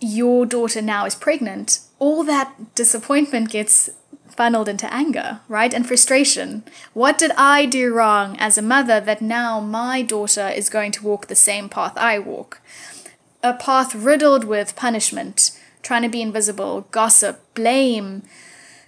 [0.00, 3.90] your daughter now is pregnant all that disappointment gets
[4.32, 5.72] funneled into anger, right?
[5.72, 6.64] And frustration.
[6.94, 11.04] What did I do wrong as a mother that now my daughter is going to
[11.04, 12.60] walk the same path I walk?
[13.42, 18.22] A path riddled with punishment, trying to be invisible, gossip, blame,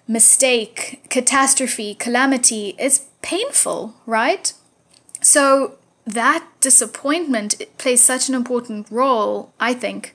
[0.07, 2.75] mistake, catastrophe, calamity.
[2.79, 4.53] It's painful, right?
[5.25, 10.15] So that disappointment plays such an important role, I think,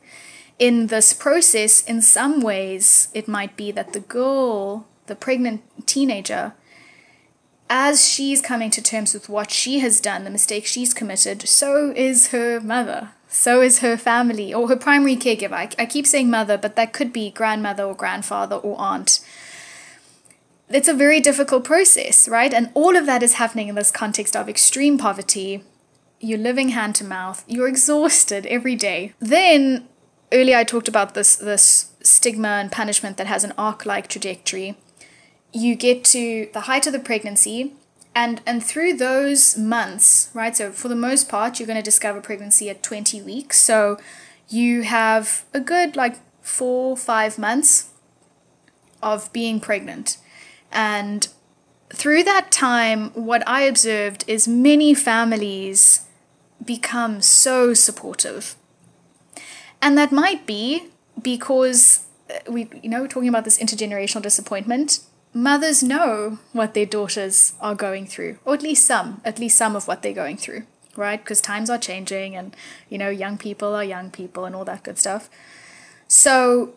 [0.59, 1.83] in this process.
[1.83, 6.53] In some ways, it might be that the girl the pregnant teenager,
[7.67, 11.91] as she's coming to terms with what she has done, the mistake she's committed, so
[11.95, 13.09] is her mother.
[13.27, 15.53] So is her family or her primary caregiver.
[15.53, 19.19] I, I keep saying mother, but that could be grandmother or grandfather or aunt.
[20.69, 22.53] It's a very difficult process, right?
[22.53, 25.63] And all of that is happening in this context of extreme poverty.
[26.19, 27.43] You're living hand to mouth.
[27.47, 29.13] You're exhausted every day.
[29.19, 29.87] Then,
[30.31, 34.77] earlier I talked about this this stigma and punishment that has an arc-like trajectory
[35.53, 37.73] you get to the height of the pregnancy
[38.15, 42.21] and and through those months right so for the most part you're going to discover
[42.21, 43.97] pregnancy at 20 weeks so
[44.47, 47.89] you have a good like four five months
[49.01, 50.17] of being pregnant
[50.71, 51.29] and
[51.93, 56.05] through that time what i observed is many families
[56.63, 58.55] become so supportive
[59.81, 60.83] and that might be
[61.21, 64.99] because uh, we you know talking about this intergenerational disappointment
[65.33, 69.75] mothers know what their daughters are going through, or at least some, at least some
[69.75, 70.63] of what they're going through.
[70.95, 71.23] right?
[71.23, 72.55] Because times are changing and,
[72.89, 75.29] you know, young people are young people and all that good stuff.
[76.07, 76.73] So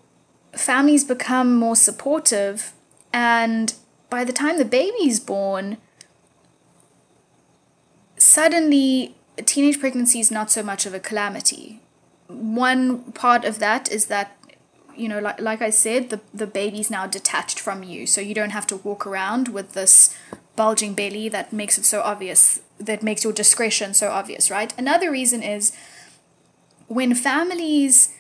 [0.53, 2.73] families become more supportive,
[3.13, 3.75] and
[4.13, 5.79] by the time the baby's born,
[8.19, 9.15] suddenly
[9.47, 11.81] teenage pregnancy is not so much of a calamity.
[12.29, 14.37] One part of that is that
[14.95, 18.35] you know like, like i said the, the baby's now detached from you so you
[18.35, 20.15] don't have to walk around with this
[20.55, 25.11] bulging belly that makes it so obvious that makes your discretion so obvious right another
[25.11, 25.73] reason is
[26.89, 28.13] when families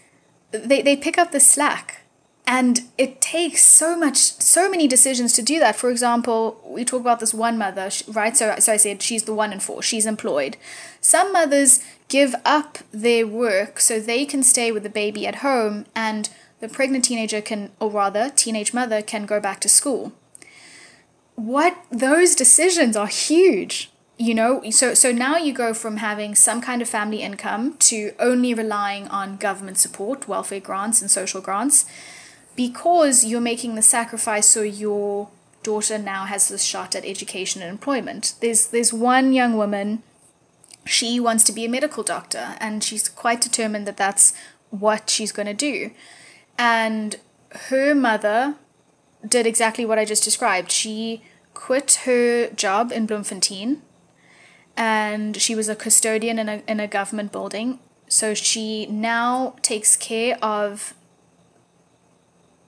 [0.50, 2.01] they, they pick up the slack
[2.46, 5.76] and it takes so much so many decisions to do that.
[5.76, 8.36] For example we talk about this one mother right?
[8.36, 9.82] So, so i said she's the one in four.
[9.82, 10.56] She's employed.
[11.00, 15.86] Some mothers give up their work so they can stay with the baby at home
[15.94, 16.28] and
[16.60, 20.12] the pregnant teenager can or rather teenage mother can go back to school.
[21.36, 24.62] What those decisions are huge you know?
[24.70, 29.08] So so now you go from having some kind of family income to only relying
[29.08, 31.86] on government support welfare grants and social grants
[32.56, 35.28] because you're making the sacrifice so your
[35.62, 38.34] daughter now has this shot at education and employment.
[38.40, 40.02] There's there's one young woman
[40.84, 44.32] she wants to be a medical doctor and she's quite determined that that's
[44.70, 45.92] what she's going to do.
[46.58, 47.16] And
[47.68, 48.56] her mother
[49.26, 50.72] did exactly what I just described.
[50.72, 51.22] She
[51.54, 53.82] quit her job in Bloemfontein
[54.76, 57.78] and she was a custodian in a in a government building.
[58.08, 60.94] So she now takes care of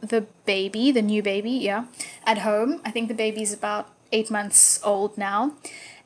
[0.08, 1.86] the baby, the new baby, yeah,
[2.24, 2.80] at home.
[2.84, 5.54] I think the baby's about eight months old now.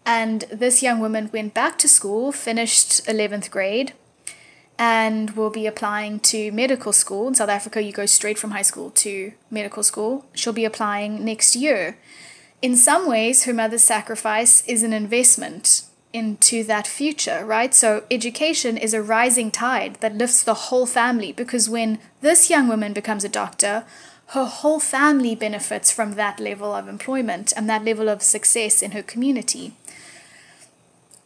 [0.07, 3.93] And this young woman went back to school, finished 11th grade,
[4.79, 7.29] and will be applying to medical school.
[7.29, 10.25] In South Africa, you go straight from high school to medical school.
[10.33, 11.99] She'll be applying next year.
[12.63, 15.83] In some ways, her mother's sacrifice is an investment
[16.13, 17.75] into that future, right?
[17.75, 22.67] So education is a rising tide that lifts the whole family because when this young
[22.69, 23.85] woman becomes a doctor,
[24.29, 28.93] her whole family benefits from that level of employment and that level of success in
[28.93, 29.75] her community.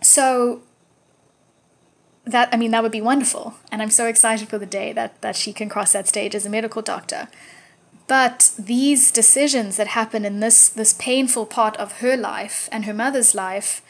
[0.01, 0.62] So
[2.25, 5.21] that I mean that would be wonderful and I'm so excited for the day that
[5.23, 7.29] that she can cross that stage as a medical doctor.
[8.07, 12.95] But these decisions that happen in this this painful part of her life and her
[12.95, 13.83] mother's life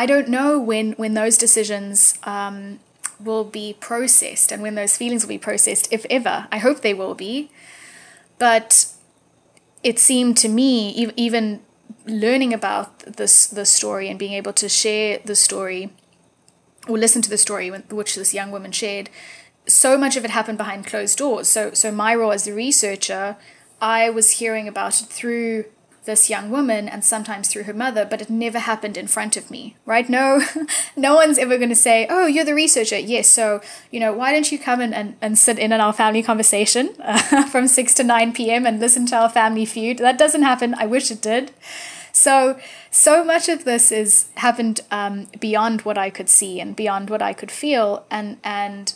[0.00, 2.80] I don't know when when those decisions um,
[3.22, 6.48] will be processed and when those feelings will be processed, if ever.
[6.50, 7.50] I hope they will be.
[8.38, 8.86] But
[9.82, 10.72] it seemed to me,
[11.26, 11.60] even
[12.06, 15.90] learning about this the story and being able to share the story
[16.88, 19.10] or listen to the story which this young woman shared,
[19.66, 21.46] so much of it happened behind closed doors.
[21.46, 23.36] So so my role as the researcher,
[23.82, 25.66] I was hearing about it through
[26.04, 29.50] this young woman and sometimes through her mother, but it never happened in front of
[29.50, 30.08] me, right?
[30.08, 30.40] No,
[30.96, 32.98] no one's ever going to say, Oh, you're the researcher.
[32.98, 33.28] Yes.
[33.28, 33.60] So,
[33.90, 36.94] you know, why don't you come in and, and sit in on our family conversation
[37.00, 38.66] uh, from 6 to 9 p.m.
[38.66, 39.98] and listen to our family feud?
[39.98, 40.74] That doesn't happen.
[40.74, 41.52] I wish it did.
[42.12, 42.58] So,
[42.90, 47.22] so much of this is happened um, beyond what I could see and beyond what
[47.22, 48.04] I could feel.
[48.10, 48.94] And, and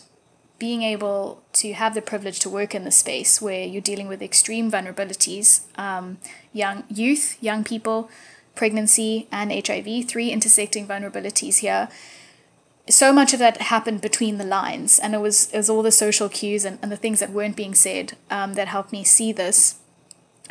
[0.57, 4.21] being able to have the privilege to work in the space where you're dealing with
[4.21, 6.17] extreme vulnerabilities, um,
[6.53, 8.09] young youth, young people,
[8.55, 11.89] pregnancy, and HIV, three intersecting vulnerabilities here.
[12.89, 15.91] So much of that happened between the lines, and it was it was all the
[15.91, 19.31] social cues and, and the things that weren't being said um, that helped me see
[19.31, 19.75] this.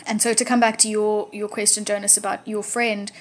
[0.06, 3.12] And so to come back to your your question, Jonas, about your friend,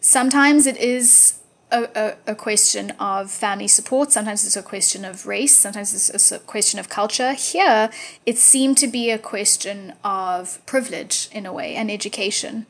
[0.00, 1.40] sometimes it is
[1.70, 6.32] a, a, a, question of family support, sometimes it's a question of race, sometimes it's
[6.32, 7.32] a question of culture.
[7.32, 7.90] Here,
[8.26, 12.66] it seemed to be a question of privilege in a way and education.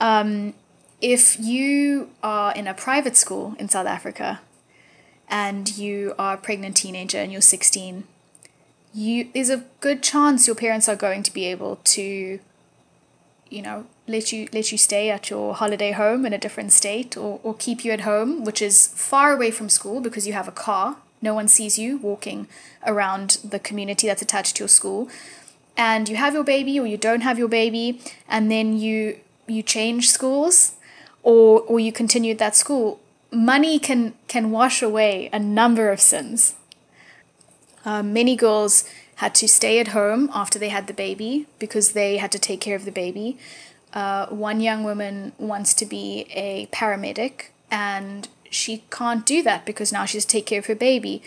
[0.00, 0.54] Um,
[1.00, 4.40] if you are in a private school in South Africa
[5.28, 8.04] and you are a pregnant teenager and you're 16,
[8.94, 12.40] you there's a good chance your parents are going to be able to,
[13.50, 17.16] you know, let you let you stay at your holiday home in a different state
[17.16, 20.48] or, or keep you at home which is far away from school because you have
[20.48, 20.96] a car.
[21.22, 22.46] No one sees you walking
[22.86, 25.08] around the community that's attached to your school.
[25.76, 29.62] And you have your baby or you don't have your baby and then you you
[29.62, 30.72] change schools
[31.22, 33.00] or or you continue at that school.
[33.32, 36.54] Money can can wash away a number of sins.
[37.84, 38.84] Uh, many girls
[39.16, 42.60] had to stay at home after they had the baby because they had to take
[42.60, 43.38] care of the baby
[43.96, 49.90] uh, one young woman wants to be a paramedic and she can't do that because
[49.90, 51.22] now she has to take care of her baby.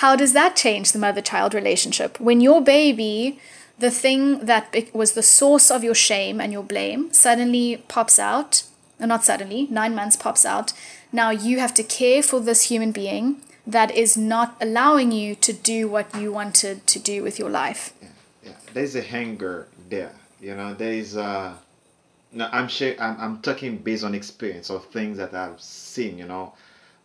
[0.00, 2.18] How does that change the mother child relationship?
[2.18, 3.38] When your baby,
[3.78, 8.62] the thing that was the source of your shame and your blame, suddenly pops out,
[8.98, 10.72] or not suddenly, nine months pops out,
[11.12, 15.52] Now you have to care for this human being that is not allowing you to
[15.52, 17.92] do what you wanted to do with your life.
[18.00, 18.08] Yeah,
[18.44, 18.52] yeah.
[18.72, 20.14] There's a hunger there.
[20.40, 21.58] You know, there is a.
[22.32, 22.94] No, I'm sure.
[23.00, 26.18] I'm, I'm talking based on experience of things that I've seen.
[26.18, 26.54] You know,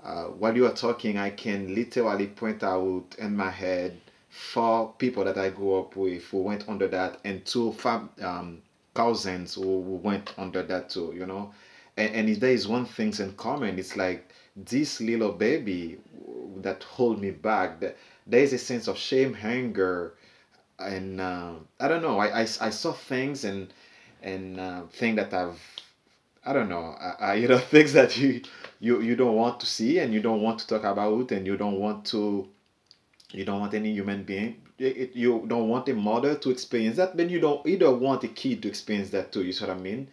[0.04, 4.00] uh, while you are talking, I can literally point out in my head
[4.30, 8.62] four people that I grew up with who went under that, and two fam- um,
[8.94, 11.14] cousins who, went under that too.
[11.16, 11.54] You know,
[11.98, 15.98] and, and if there is one thing in common, it's like this little baby
[16.58, 17.80] that hold me back.
[17.82, 20.14] That there is a sense of shame, anger,
[20.80, 22.20] and uh, I don't know.
[22.20, 23.74] I, I, I saw things and
[24.28, 25.62] and uh, things that I've
[26.46, 26.96] I don't know.
[27.00, 28.42] I, I, you know things that you
[28.80, 31.58] you you don't want to see and you don't want to talk about and you
[31.58, 32.48] don't want to
[33.32, 37.18] you don't want any human being it, you don't want a mother to experience that
[37.18, 39.76] then you don't you don't want a kid to experience that too you see what
[39.76, 40.08] i mean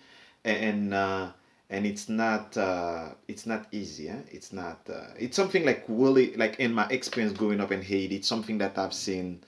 [0.45, 1.31] and uh,
[1.71, 4.21] and it's not uh, it's not easy eh?
[4.31, 8.17] it's not uh, it's something like really like in my experience growing up in haiti
[8.17, 9.41] it's something that i've seen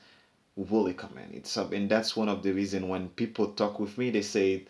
[0.56, 4.10] really common it's up and that's one of the reason when people talk with me
[4.10, 4.64] they say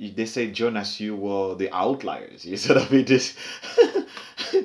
[0.00, 2.44] they say Jonas, you were the outliers.
[2.50, 3.34] You sort of be this,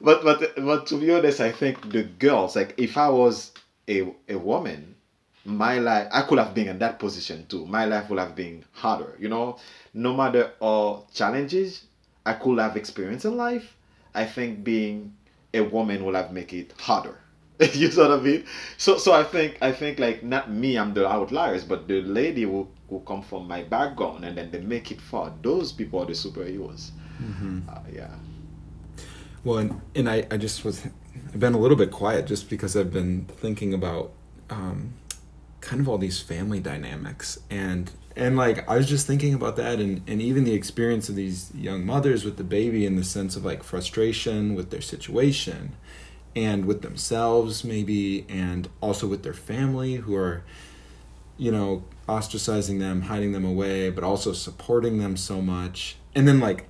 [0.00, 3.52] but but but to be honest, I think the girls like if I was
[3.88, 4.96] a a woman,
[5.44, 7.66] my life I could have been in that position too.
[7.66, 9.16] My life would have been harder.
[9.18, 9.58] You know,
[9.94, 11.84] no matter all challenges
[12.26, 13.76] I could have experienced in life,
[14.14, 15.14] I think being
[15.54, 17.19] a woman will have make it harder.
[17.74, 18.44] you sort of mean?
[18.78, 22.42] So so I think I think like not me, I'm the outliers, but the lady
[22.42, 25.32] who who come from my background and then they make it far.
[25.42, 26.90] Those people are the superheroes.
[27.22, 27.60] Mm-hmm.
[27.68, 28.14] Uh, yeah.
[29.44, 30.86] Well, and, and I, I just was,
[31.32, 34.12] I've been a little bit quiet just because I've been thinking about
[34.50, 34.94] um,
[35.60, 39.78] kind of all these family dynamics and and like I was just thinking about that
[39.78, 43.36] and and even the experience of these young mothers with the baby in the sense
[43.36, 45.76] of like frustration with their situation
[46.36, 50.44] and with themselves maybe and also with their family who are
[51.36, 55.96] you know ostracizing them hiding them away but also supporting them so much.
[56.14, 56.68] And then like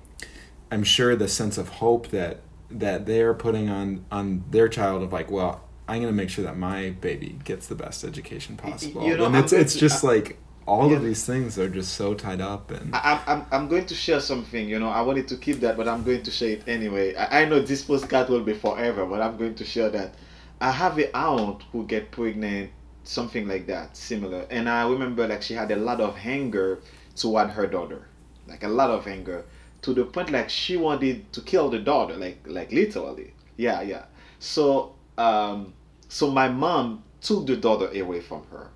[0.71, 5.11] i'm sure the sense of hope that that they're putting on on their child of
[5.11, 9.05] like well i'm going to make sure that my baby gets the best education possible.
[9.05, 10.37] You know, and it's, it's just like
[10.67, 10.97] all yeah.
[10.97, 14.19] of these things are just so tied up and I, I'm, I'm going to share
[14.19, 14.89] something you know.
[14.89, 17.15] I wanted to keep that but i'm going to share it anyway.
[17.15, 20.15] I, I know this postcard will be forever but i'm going to share that.
[20.59, 22.71] I have a aunt who get pregnant
[23.03, 24.45] something like that similar.
[24.49, 26.81] And i remember like she had a lot of anger
[27.15, 28.07] toward her daughter.
[28.47, 29.45] Like a lot of anger
[29.81, 33.33] to the point like she wanted to kill the daughter like like literally.
[33.57, 34.05] Yeah yeah.
[34.39, 35.73] So um
[36.07, 38.69] so my mom took the daughter away from her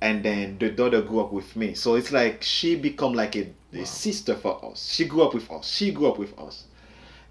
[0.00, 1.74] and then the daughter grew up with me.
[1.74, 3.84] So it's like she become like a, a wow.
[3.84, 4.92] sister for us.
[4.92, 5.68] She grew up with us.
[5.68, 6.64] She grew up with us.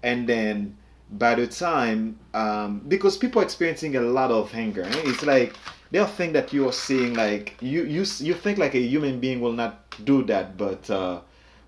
[0.02, 0.76] And then
[1.10, 5.02] by the time um because people are experiencing a lot of anger eh?
[5.06, 5.54] it's like
[5.90, 9.40] they'll think that you are seeing like you you you think like a human being
[9.40, 11.18] will not do that but uh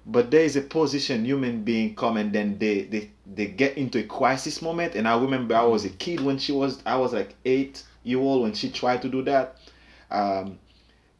[0.07, 3.98] but there is a position human being come and then they they they get into
[3.98, 4.94] a crisis moment.
[4.94, 8.18] And i remember i was a kid when she was i was like eight year
[8.18, 9.57] old when she tried to do that.
[10.11, 10.59] Um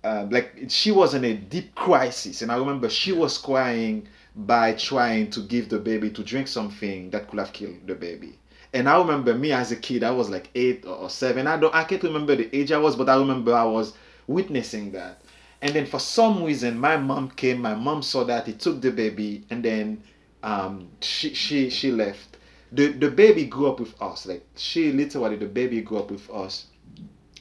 [0.05, 4.73] uh, like she was in a deep crisis and i remember she was crying by
[4.75, 8.39] trying to give the baby to drink something that could have killed the baby
[8.73, 11.47] and I remember me as a kid, I was like eight or seven.
[11.47, 13.95] I don't I can't remember the age I was, but I remember I was
[14.27, 15.23] witnessing that.
[15.63, 18.91] And then for some reason my mom came, my mom saw that, he took the
[18.91, 20.03] baby and then
[20.43, 22.37] um she she she left.
[22.73, 24.27] The the baby grew up with us.
[24.27, 26.67] Like she literally the baby grew up with us.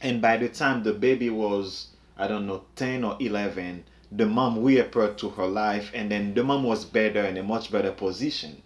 [0.01, 1.88] And by the time the baby was
[2.19, 6.43] I don't know, 10 or 11, the mom reappeared to her life and then the
[6.43, 8.61] mom was better in a much better position.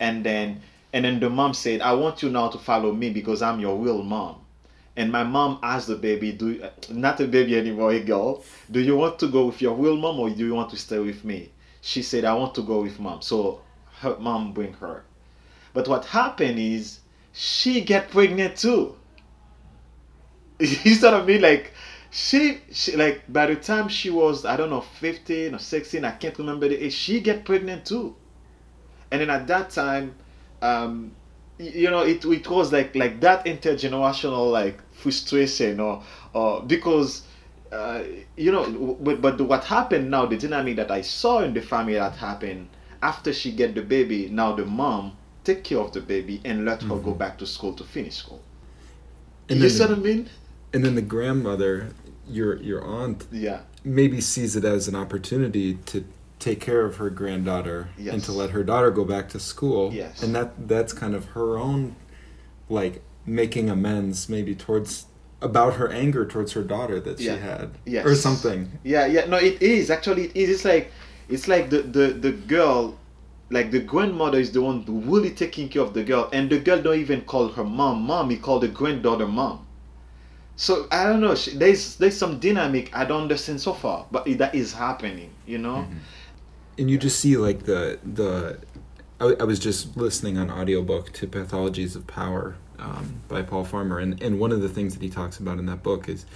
[0.00, 3.42] And then and then the mom said, I want you now to follow me because
[3.42, 4.36] I'm your real mom.
[4.96, 8.96] And my mom asked the baby, do not a baby anymore, a girl, do you
[8.96, 11.50] want to go with your real mom or do you want to stay with me?
[11.82, 13.20] She said, I want to go with mom.
[13.20, 13.60] So
[14.00, 15.04] her mom bring her.
[15.74, 17.00] But what happened is
[17.34, 18.96] she get pregnant too.
[20.58, 21.42] you what I mean?
[21.42, 21.74] Like
[22.16, 26.12] she, she like by the time she was I don't know 15 or 16, I
[26.12, 28.16] can't remember the age, she get pregnant too.
[29.10, 30.14] And then at that time
[30.62, 31.12] um,
[31.58, 36.02] you know, it it was like like that intergenerational like frustration or
[36.34, 37.22] or because
[37.72, 38.02] uh,
[38.36, 41.94] you know, but but what happened now, the dynamic that I saw in the family
[41.94, 42.68] that happened
[43.02, 46.80] after she get the baby, now the mom take care of the baby and let
[46.80, 46.90] mm-hmm.
[46.90, 47.18] her go mm-hmm.
[47.18, 48.42] back to school to finish school.
[49.48, 50.28] And you see what I mean?
[50.72, 51.90] And then the grandmother,
[52.28, 56.04] your your aunt, yeah, maybe sees it as an opportunity to
[56.38, 58.12] take care of her granddaughter Yes.
[58.14, 59.92] and to let her daughter go back to school.
[59.94, 60.22] Yes.
[60.22, 61.96] And that that's kind of her own
[62.68, 65.06] like making amends maybe towards
[65.40, 67.34] about her anger towards her daughter that Yeah.
[67.36, 68.06] she had Yes.
[68.06, 68.70] or something.
[68.84, 69.26] Yeah, yeah.
[69.26, 70.24] No, it is actually.
[70.26, 70.50] It is.
[70.50, 70.92] It's like
[71.28, 72.96] it's like the the the girl,
[73.50, 76.80] like the grandmother is the one really taking care of the girl, and the girl
[76.82, 78.30] don't even call her mom mom.
[78.30, 79.65] He called the granddaughter mom.
[80.56, 81.34] So I don't know.
[81.34, 85.30] she- There's there's some dynamic I don't understand so far, but that is happening.
[85.46, 85.86] You know.
[86.78, 88.58] and you just see like the the
[89.20, 93.98] I, I was just listening on audiobook to pathologies of power um, by paul farmer
[93.98, 96.26] and, and one of the things that he talks about in that book is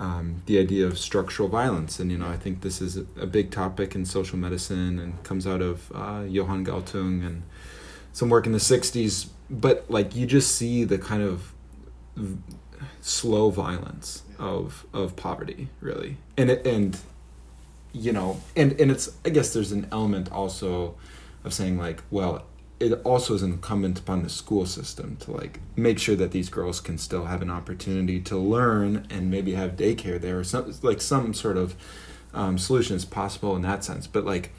[0.00, 3.26] um, the idea of structural violence and you know i think this is a, a
[3.26, 7.42] big topic in social medicine and comes out of uh, johan galtung and
[8.12, 11.52] some work in the 60s but like you just see the kind of
[13.08, 16.16] slow violence of of poverty really.
[16.36, 16.98] And it and
[17.92, 20.94] you know and and it's i guess there's an element also
[21.42, 22.44] of saying like well
[22.78, 26.80] it also is incumbent upon the school system to like make sure that these girls
[26.80, 31.00] can still have an opportunity to learn and maybe have daycare there or some like
[31.00, 31.74] some sort of
[32.34, 34.06] um, solution is possible in that sense.
[34.06, 34.52] But like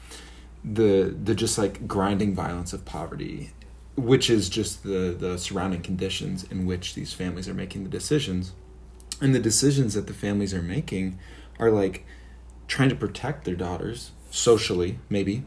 [0.64, 3.52] the the just like grinding violence of poverty
[4.00, 8.52] which is just the the surrounding conditions in which these families are making the decisions.
[9.20, 11.18] And the decisions that the families are making
[11.58, 12.04] are like
[12.66, 15.42] trying to protect their daughters socially maybe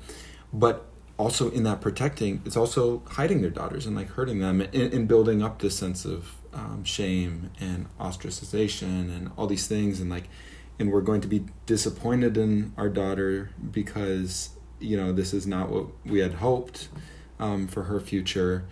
[0.52, 0.86] but
[1.18, 5.08] also in that protecting it's also hiding their daughters and like hurting them and, and
[5.08, 10.28] building up this sense of um, shame and ostracization and all these things and like
[10.80, 14.50] and we're going to be disappointed in our daughter because
[14.80, 16.90] you know this is not what we had hoped
[17.44, 18.64] um, for her future.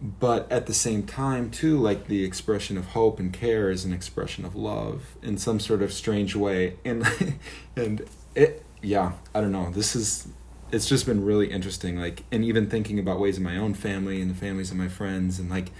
[0.00, 3.92] But at the same time too like the expression of hope and care is an
[3.92, 6.76] expression of love in some sort of strange way.
[6.84, 7.06] And
[7.76, 9.70] and it yeah i don't know.
[9.70, 10.28] This is
[10.70, 14.20] it's just been really interesting like and even thinking about ways in my own family
[14.20, 15.70] and the families of my friends and like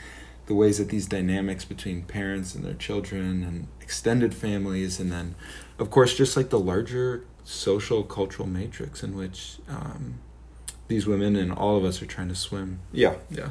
[0.47, 5.35] the ways that these dynamics between parents and their children and extended families and then
[5.79, 10.19] of course just like the larger social cultural matrix in which um,
[10.89, 13.51] these women and all of us are trying to swim yeah yeah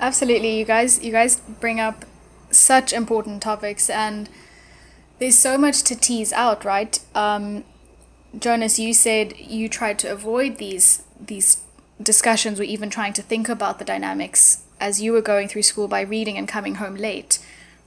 [0.00, 2.06] Absolutely, you guys you guys bring up
[2.50, 4.30] such important topics and
[5.18, 6.98] there's so much to tease out, right?
[7.14, 7.64] Um,
[8.36, 11.62] Jonas, you said you tried to avoid these these
[12.02, 15.86] discussions or even trying to think about the dynamics as you were going through school
[15.86, 17.38] by reading and coming home late,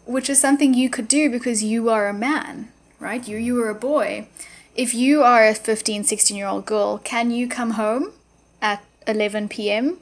[0.06, 3.28] which is something you could do because you are a man, right?
[3.28, 4.28] You you were a boy.
[4.76, 8.12] If you are a 15, 16 year old girl, can you come home
[8.62, 9.98] at 11 p.m.?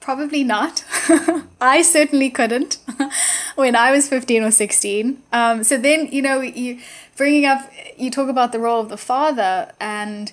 [0.00, 0.84] Probably not.
[1.60, 2.78] I certainly couldn't
[3.54, 5.22] when I was 15 or 16.
[5.32, 6.80] Um, so then, you know, you
[7.16, 10.32] bringing up, you talk about the role of the father, and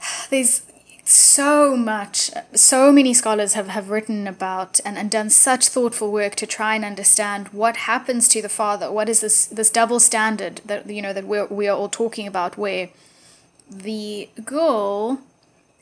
[0.30, 0.62] there's
[1.08, 6.34] so much, so many scholars have, have written about and, and done such thoughtful work
[6.34, 8.92] to try and understand what happens to the father.
[8.92, 12.26] What is this, this double standard that, you know, that we're, we are all talking
[12.26, 12.90] about where
[13.70, 15.20] the girl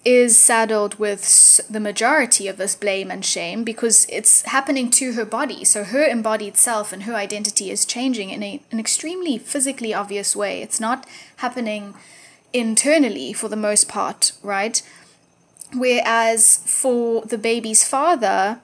[0.05, 5.25] is saddled with the majority of this blame and shame because it's happening to her
[5.25, 5.65] body.
[5.65, 10.37] So her embodied self and her identity is changing in a, an extremely physically obvious
[10.37, 10.63] way.
[10.63, 11.05] It's not
[11.39, 11.95] happening
[12.53, 14.81] internally for the most part, right?
[15.77, 18.61] Whereas for the baby's father,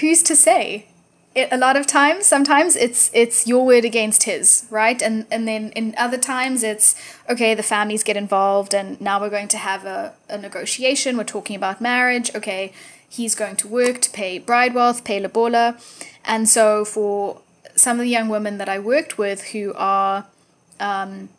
[0.00, 0.86] who's to say?
[1.34, 5.02] It, a lot of times, sometimes it's it's your word against his, right?
[5.02, 6.94] And and then in other times it's
[7.28, 11.16] okay, the families get involved and now we're going to have a, a negotiation.
[11.16, 12.32] We're talking about marriage.
[12.36, 12.72] Okay,
[13.08, 15.76] he's going to work to pay bride wealth, pay lobola.
[16.24, 17.40] And so for
[17.74, 20.26] some of the young women that I worked with who are
[20.78, 21.30] um,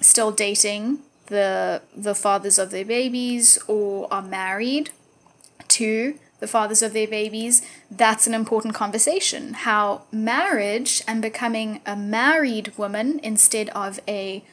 [0.00, 4.90] still dating the the fathers of their babies or are married
[5.68, 9.54] to the fathers of their babies, that's an important conversation.
[9.54, 14.44] How marriage and becoming a married woman instead of a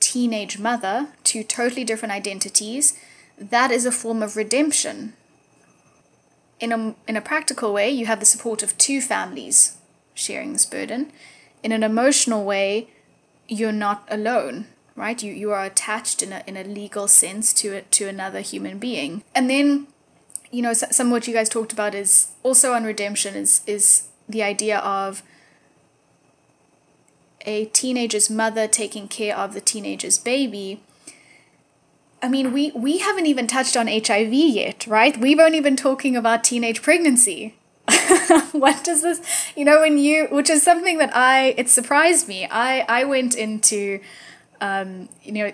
[0.00, 2.98] teenage mother, two totally different identities,
[3.38, 5.12] that is a form of redemption.
[6.58, 9.78] In a, in a practical way, you have the support of two families
[10.14, 11.12] sharing this burden.
[11.62, 12.88] In an emotional way,
[13.48, 14.66] you're not alone,
[14.96, 15.22] right?
[15.22, 18.78] You, you are attached in a, in a legal sense to it, to another human
[18.78, 19.22] being.
[19.34, 19.86] And then
[20.50, 24.08] you know, some of what you guys talked about is also on redemption is is
[24.28, 25.22] the idea of
[27.46, 30.82] a teenager's mother taking care of the teenager's baby.
[32.22, 35.16] I mean, we we haven't even touched on HIV yet, right?
[35.16, 37.54] We've only been talking about teenage pregnancy.
[38.52, 39.20] what does this
[39.56, 43.34] you know when you which is something that i it surprised me i i went
[43.34, 43.98] into
[44.60, 45.52] um you know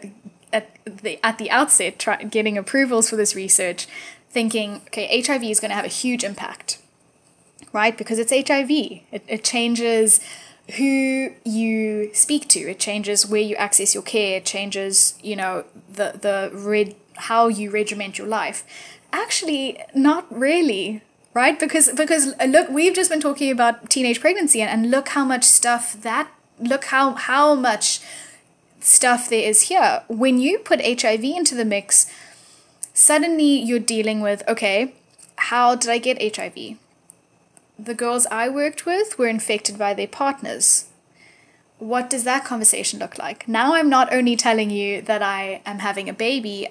[0.52, 3.86] at the at the outset try, getting approvals for this research
[4.30, 6.78] thinking okay hiv is going to have a huge impact
[7.76, 7.96] right?
[7.96, 10.20] Because it's hiv it, it changes
[10.76, 12.61] who you speak to.
[12.61, 14.38] It changes where you access your care.
[14.38, 16.94] It changes you know the the red
[17.28, 18.64] how you regiment your life.
[19.12, 21.02] Actually not really
[21.34, 21.59] right?
[21.61, 25.24] Because because uh, look we've just been talking about teenage pregnancy and, and look how
[25.24, 26.28] much stuff that
[26.59, 28.00] look how how much
[28.87, 30.03] stuff there is here.
[30.09, 32.07] When you put hiv into the mix
[32.97, 34.95] suddenly you're dealing with okay
[35.37, 36.78] how did i get hiv
[37.78, 40.87] the girls i worked with were infected by their partners.
[41.78, 43.47] What does that conversation look like?
[43.47, 46.68] Now i'm not only telling you that i am having a baby.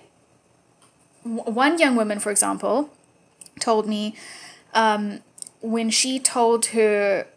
[1.24, 2.90] One young woman for example
[3.60, 4.16] told me
[4.74, 5.20] um,
[5.62, 7.28] when she told her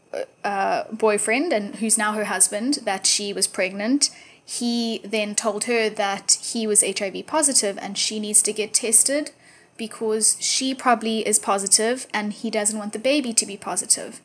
[0.42, 4.08] uh, boyfriend and who's now her husband that she was pregnant
[4.48, 9.30] he then told her that he was hiv positive and she needs to get tested
[9.76, 14.20] because she probably is positive and he doesn't want the baby to be positive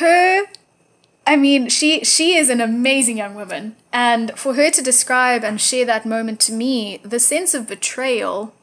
[0.00, 0.46] her
[1.26, 5.60] I mean, she she is an amazing young woman, and for her to describe and
[5.60, 8.54] share that moment to me, the sense of betrayal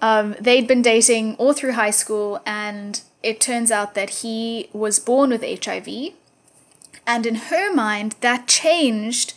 [0.00, 4.98] um, they'd been dating all through high school, and it turns out that he was
[4.98, 6.12] born with HIV.
[7.08, 9.32] And in her mind, that changed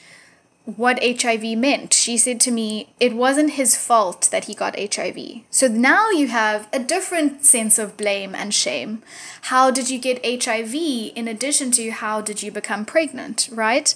[0.65, 1.93] what HIV meant.
[1.93, 5.17] She said to me, it wasn't his fault that he got HIV.
[5.49, 9.01] So now you have a different sense of blame and shame.
[9.43, 13.95] How did you get HIV in addition to how did you become pregnant, right?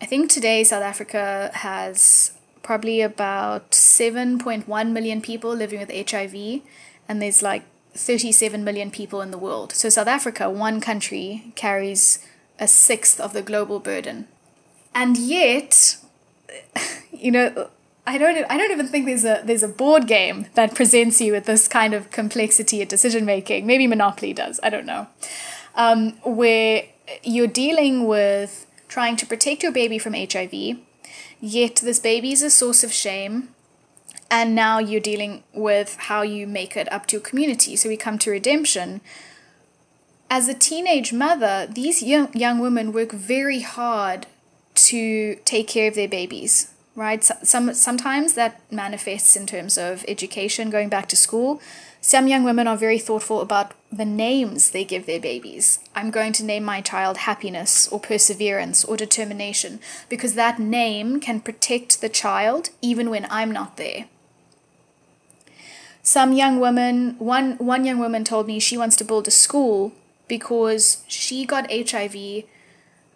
[0.00, 2.32] I think today South Africa has
[2.62, 6.60] probably about 7.1 million people living with HIV,
[7.08, 7.64] and there's like
[7.94, 9.72] 37 million people in the world.
[9.72, 12.25] So, South Africa, one country, carries
[12.58, 14.28] a sixth of the global burden.
[14.94, 15.96] And yet,
[17.12, 17.70] you know,
[18.06, 21.32] I don't I don't even think there's a there's a board game that presents you
[21.32, 23.66] with this kind of complexity at decision making.
[23.66, 24.60] Maybe Monopoly does.
[24.62, 25.08] I don't know.
[25.74, 26.84] Um, where
[27.22, 30.78] you're dealing with trying to protect your baby from HIV,
[31.40, 33.50] Yet this baby is a source of shame.
[34.30, 37.76] And now you're dealing with how you make it up to your community.
[37.76, 39.00] So we come to redemption.
[40.28, 44.26] As a teenage mother, these young, young women work very hard
[44.74, 47.22] to take care of their babies, right?
[47.22, 51.60] Some, sometimes that manifests in terms of education, going back to school.
[52.00, 55.78] Some young women are very thoughtful about the names they give their babies.
[55.94, 61.40] I'm going to name my child happiness or perseverance or determination because that name can
[61.40, 64.06] protect the child even when I'm not there.
[66.02, 69.92] Some young women, one, one young woman told me she wants to build a school
[70.28, 72.44] because she got HIV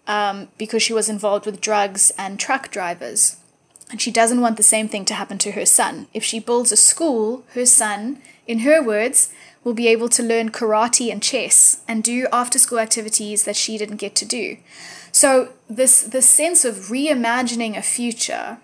[0.07, 3.37] um, because she was involved with drugs and truck drivers.
[3.91, 6.07] And she doesn't want the same thing to happen to her son.
[6.15, 9.33] If she builds a school, her son in her words,
[9.63, 13.77] will be able to learn karate and chess and do after school activities that she
[13.77, 14.57] didn't get to do.
[15.13, 18.59] So this this sense of reimagining a future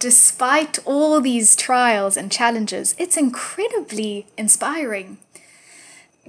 [0.00, 5.18] despite all these trials and challenges, it's incredibly inspiring.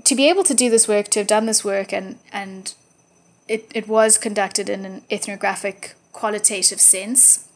[0.03, 2.73] To be able to do this work, to have done this work and and
[3.47, 7.47] it, it was conducted in an ethnographic qualitative sense,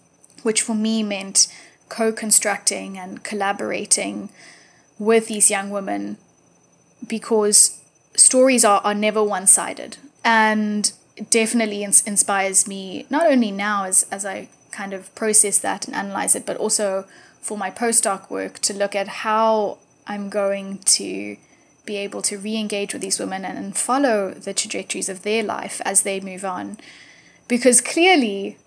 [0.44, 1.48] which for me meant
[1.90, 4.30] co-constructing and collaborating
[4.98, 6.18] with these young women
[7.08, 7.80] because
[8.16, 10.94] stories are, are never one sided and
[11.30, 15.96] definitely ins- inspires me not only now as, as I kind of process that and
[15.96, 17.06] analyze it, but also
[17.42, 19.78] for my postdoc work to look at how
[20.08, 21.38] I'm going to
[21.86, 25.44] be able to re engage with these women and, and follow the trajectories of their
[25.44, 26.78] life as they move on.
[27.48, 28.58] Because clearly,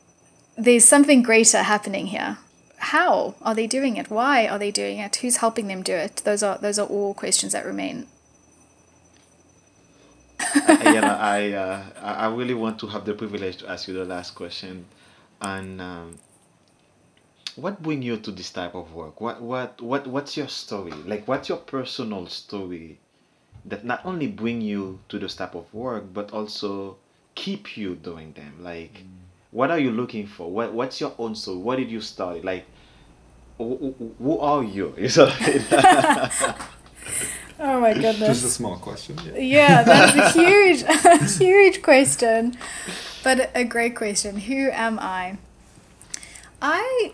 [0.56, 2.38] there's something greater happening here
[2.78, 4.10] how are they doing it?
[4.10, 5.16] Why are they doing it?
[5.16, 6.22] Who's helping them do it?
[6.24, 8.06] Those are those are all questions that remain.
[10.40, 13.94] I, you know, I uh, I really want to have the privilege to ask you
[13.94, 14.86] the last question,
[15.40, 16.18] and um,
[17.56, 19.20] what bring you to this type of work?
[19.20, 20.92] What what what what's your story?
[20.92, 23.00] Like, what's your personal story
[23.68, 26.96] that not only bring you to this type of work, but also
[27.34, 28.62] keep you doing them?
[28.62, 29.04] Like.
[29.04, 29.14] Mm.
[29.50, 30.50] what are you looking for?
[30.50, 31.58] What what's your own soul?
[31.64, 32.42] What did you study?
[32.42, 32.66] Like
[33.56, 34.94] who, who are you?
[37.60, 42.56] Oh my goodness just a small question yeah, yeah that's a huge a huge question
[43.24, 44.38] but a great question.
[44.38, 45.38] Who am i?
[46.62, 47.12] I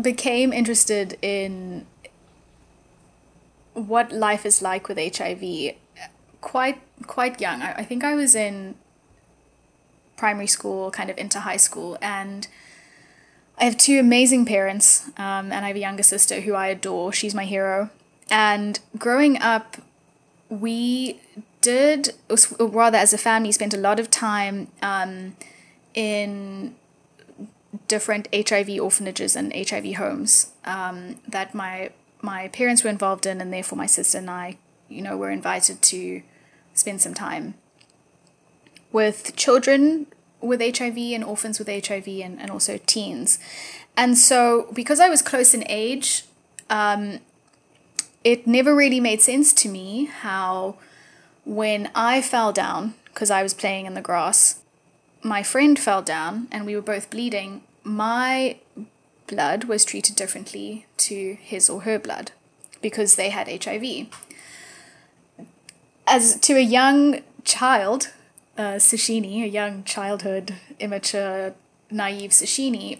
[0.00, 1.86] became interested in
[3.88, 5.74] what life is like with HIV
[6.40, 7.62] quite quite young.
[7.62, 8.74] I, I think I was in
[10.16, 12.46] primary school, kind of into high school, and
[13.58, 17.12] I have two amazing parents, um, and I have a younger sister who I adore.
[17.12, 17.90] She's my hero.
[18.30, 19.76] And growing up,
[20.48, 21.20] we
[21.60, 25.36] did, or rather, as a family, spent a lot of time um,
[25.94, 26.74] in
[27.88, 31.90] different HIV orphanages and HIV homes um, that my
[32.22, 34.58] my parents were involved in, and therefore my sister and I,
[34.88, 36.22] you know, were invited to
[36.74, 37.54] spend some time
[38.92, 40.06] with children
[40.40, 43.38] with HIV and orphans with HIV and, and also teens.
[43.96, 46.24] And so, because I was close in age,
[46.70, 47.20] um,
[48.24, 50.76] it never really made sense to me how
[51.44, 54.60] when I fell down, because I was playing in the grass,
[55.22, 58.56] my friend fell down and we were both bleeding, my
[59.30, 62.32] blood was treated differently to his or her blood
[62.82, 64.08] because they had HIV.
[66.06, 68.10] As to a young child,
[68.58, 71.54] uh, Sashini, a young childhood, immature,
[71.90, 72.98] naive Sashini,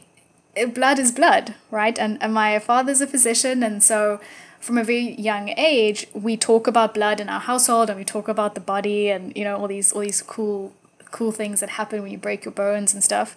[0.54, 1.98] eh, blood is blood, right?
[1.98, 4.20] And, and my father's a physician, and so
[4.60, 8.28] from a very young age, we talk about blood in our household, and we talk
[8.28, 10.72] about the body, and you know all these all these cool
[11.10, 13.36] cool things that happen when you break your bones and stuff.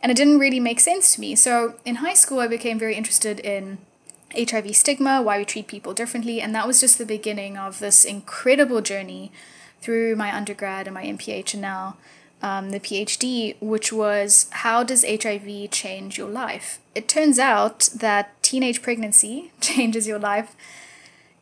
[0.00, 1.34] And it didn't really make sense to me.
[1.34, 3.78] So in high school, I became very interested in
[4.36, 8.04] HIV stigma, why we treat people differently, and that was just the beginning of this
[8.04, 9.32] incredible journey
[9.80, 11.96] through my undergrad and my MPH and now
[12.42, 16.78] um, the PhD, which was how does HIV change your life?
[16.94, 20.54] It turns out that teenage pregnancy changes your life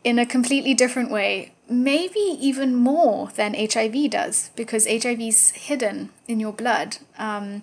[0.05, 6.11] in a completely different way, maybe even more than HIV does, because HIV is hidden
[6.29, 6.99] in your blood.
[7.19, 7.63] Um,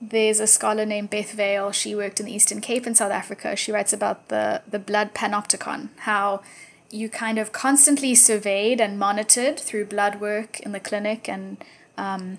[0.00, 1.72] there's a scholar named Beth Vale.
[1.72, 3.56] She worked in the Eastern Cape in South Africa.
[3.56, 6.42] She writes about the, the blood panopticon, how
[6.90, 11.62] you kind of constantly surveyed and monitored through blood work in the clinic and
[11.96, 12.38] um,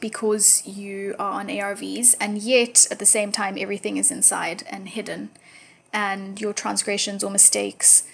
[0.00, 4.88] because you are on ARVs, and yet at the same time, everything is inside and
[4.88, 5.30] hidden,
[5.92, 8.04] and your transgressions or mistakes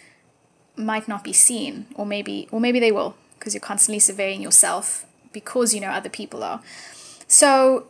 [0.76, 5.06] might not be seen, or maybe, or maybe they will, because you're constantly surveying yourself
[5.32, 6.62] because you know other people are.
[7.26, 7.86] So,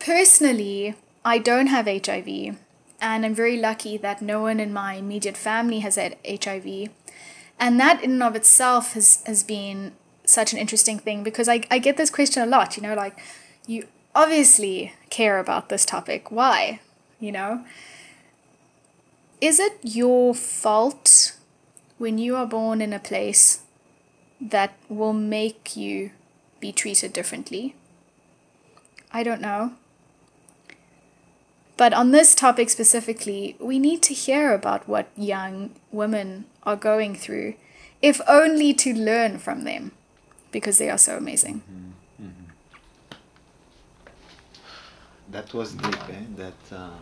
[0.00, 2.56] personally, I don't have HIV
[3.00, 6.90] and I'm very lucky that no one in my immediate family has had HIV.
[7.58, 9.92] And that in and of itself has, has been
[10.24, 13.18] such an interesting thing because I, I get this question a lot, you know, like,
[13.66, 16.30] you obviously care about this topic.
[16.30, 16.80] Why?
[17.18, 17.64] You know?
[19.40, 21.36] Is it your fault
[21.98, 23.60] when you are born in a place
[24.40, 26.10] that will make you
[26.60, 27.74] be treated differently?
[29.12, 29.72] I don't know.
[31.80, 37.14] But on this topic specifically, we need to hear about what young women are going
[37.14, 37.54] through,
[38.02, 39.92] if only to learn from them,
[40.52, 41.62] because they are so amazing.
[41.62, 42.26] Mm-hmm.
[42.26, 42.48] Mm-hmm.
[45.32, 46.24] That was deep, eh?
[46.36, 46.60] That.
[46.70, 47.00] Um,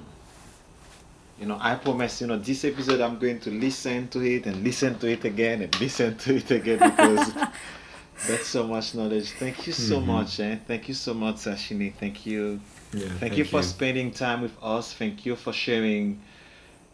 [1.41, 4.63] you know, I promise, you know, this episode I'm going to listen to it and
[4.63, 7.35] listen to it again and listen to it again because
[8.29, 9.33] that's so much knowledge.
[9.33, 10.07] Thank you so mm-hmm.
[10.07, 10.57] much, eh?
[10.69, 11.93] Thank you so much, Sashini.
[11.95, 12.61] Thank you
[12.93, 13.63] yeah, thank, thank you for you.
[13.63, 14.93] spending time with us.
[14.93, 16.21] Thank you for sharing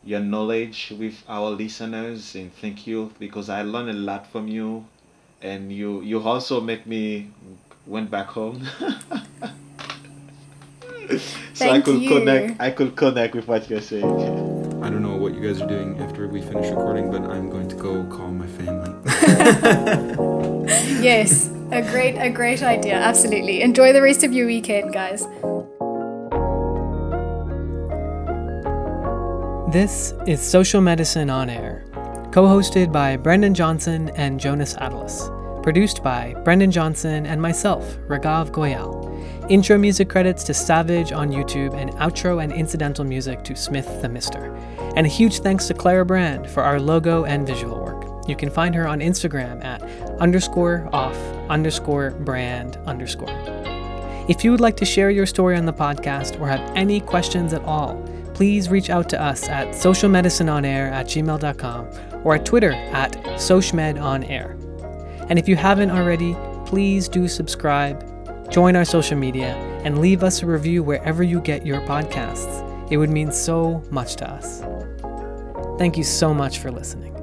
[0.05, 4.85] your knowledge with our listeners, and thank you because I learned a lot from you,
[5.41, 7.31] and you you also make me
[7.87, 8.67] went back home.
[11.55, 12.09] so I could you.
[12.09, 12.61] connect.
[12.61, 14.05] I could connect with what you're saying.
[14.83, 17.69] I don't know what you guys are doing after we finish recording, but I'm going
[17.69, 18.93] to go call my family.
[21.01, 22.95] yes, a great a great idea.
[22.95, 23.63] Absolutely.
[23.63, 25.27] Enjoy the rest of your weekend, guys.
[29.75, 31.83] This is Social Medicine on Air,
[32.31, 35.29] co hosted by Brendan Johnson and Jonas Atlas,
[35.65, 39.51] produced by Brendan Johnson and myself, Ragav Goyal.
[39.51, 44.09] Intro music credits to Savage on YouTube, and outro and incidental music to Smith the
[44.09, 44.55] Mister.
[44.95, 48.29] And a huge thanks to Clara Brand for our logo and visual work.
[48.29, 49.83] You can find her on Instagram at
[50.21, 51.17] underscore off
[51.51, 53.27] underscore brand underscore.
[54.29, 57.53] If you would like to share your story on the podcast or have any questions
[57.53, 58.01] at all,
[58.35, 61.89] please reach out to us at socialmedicineonair at gmail.com
[62.25, 64.61] or at Twitter at socialmedonair.
[65.31, 69.55] And if you haven't already, please do subscribe, join our social media,
[69.85, 72.63] and leave us a review wherever you get your podcasts.
[72.91, 74.63] It would mean so much to us.
[75.79, 77.14] Thank you so much for listening.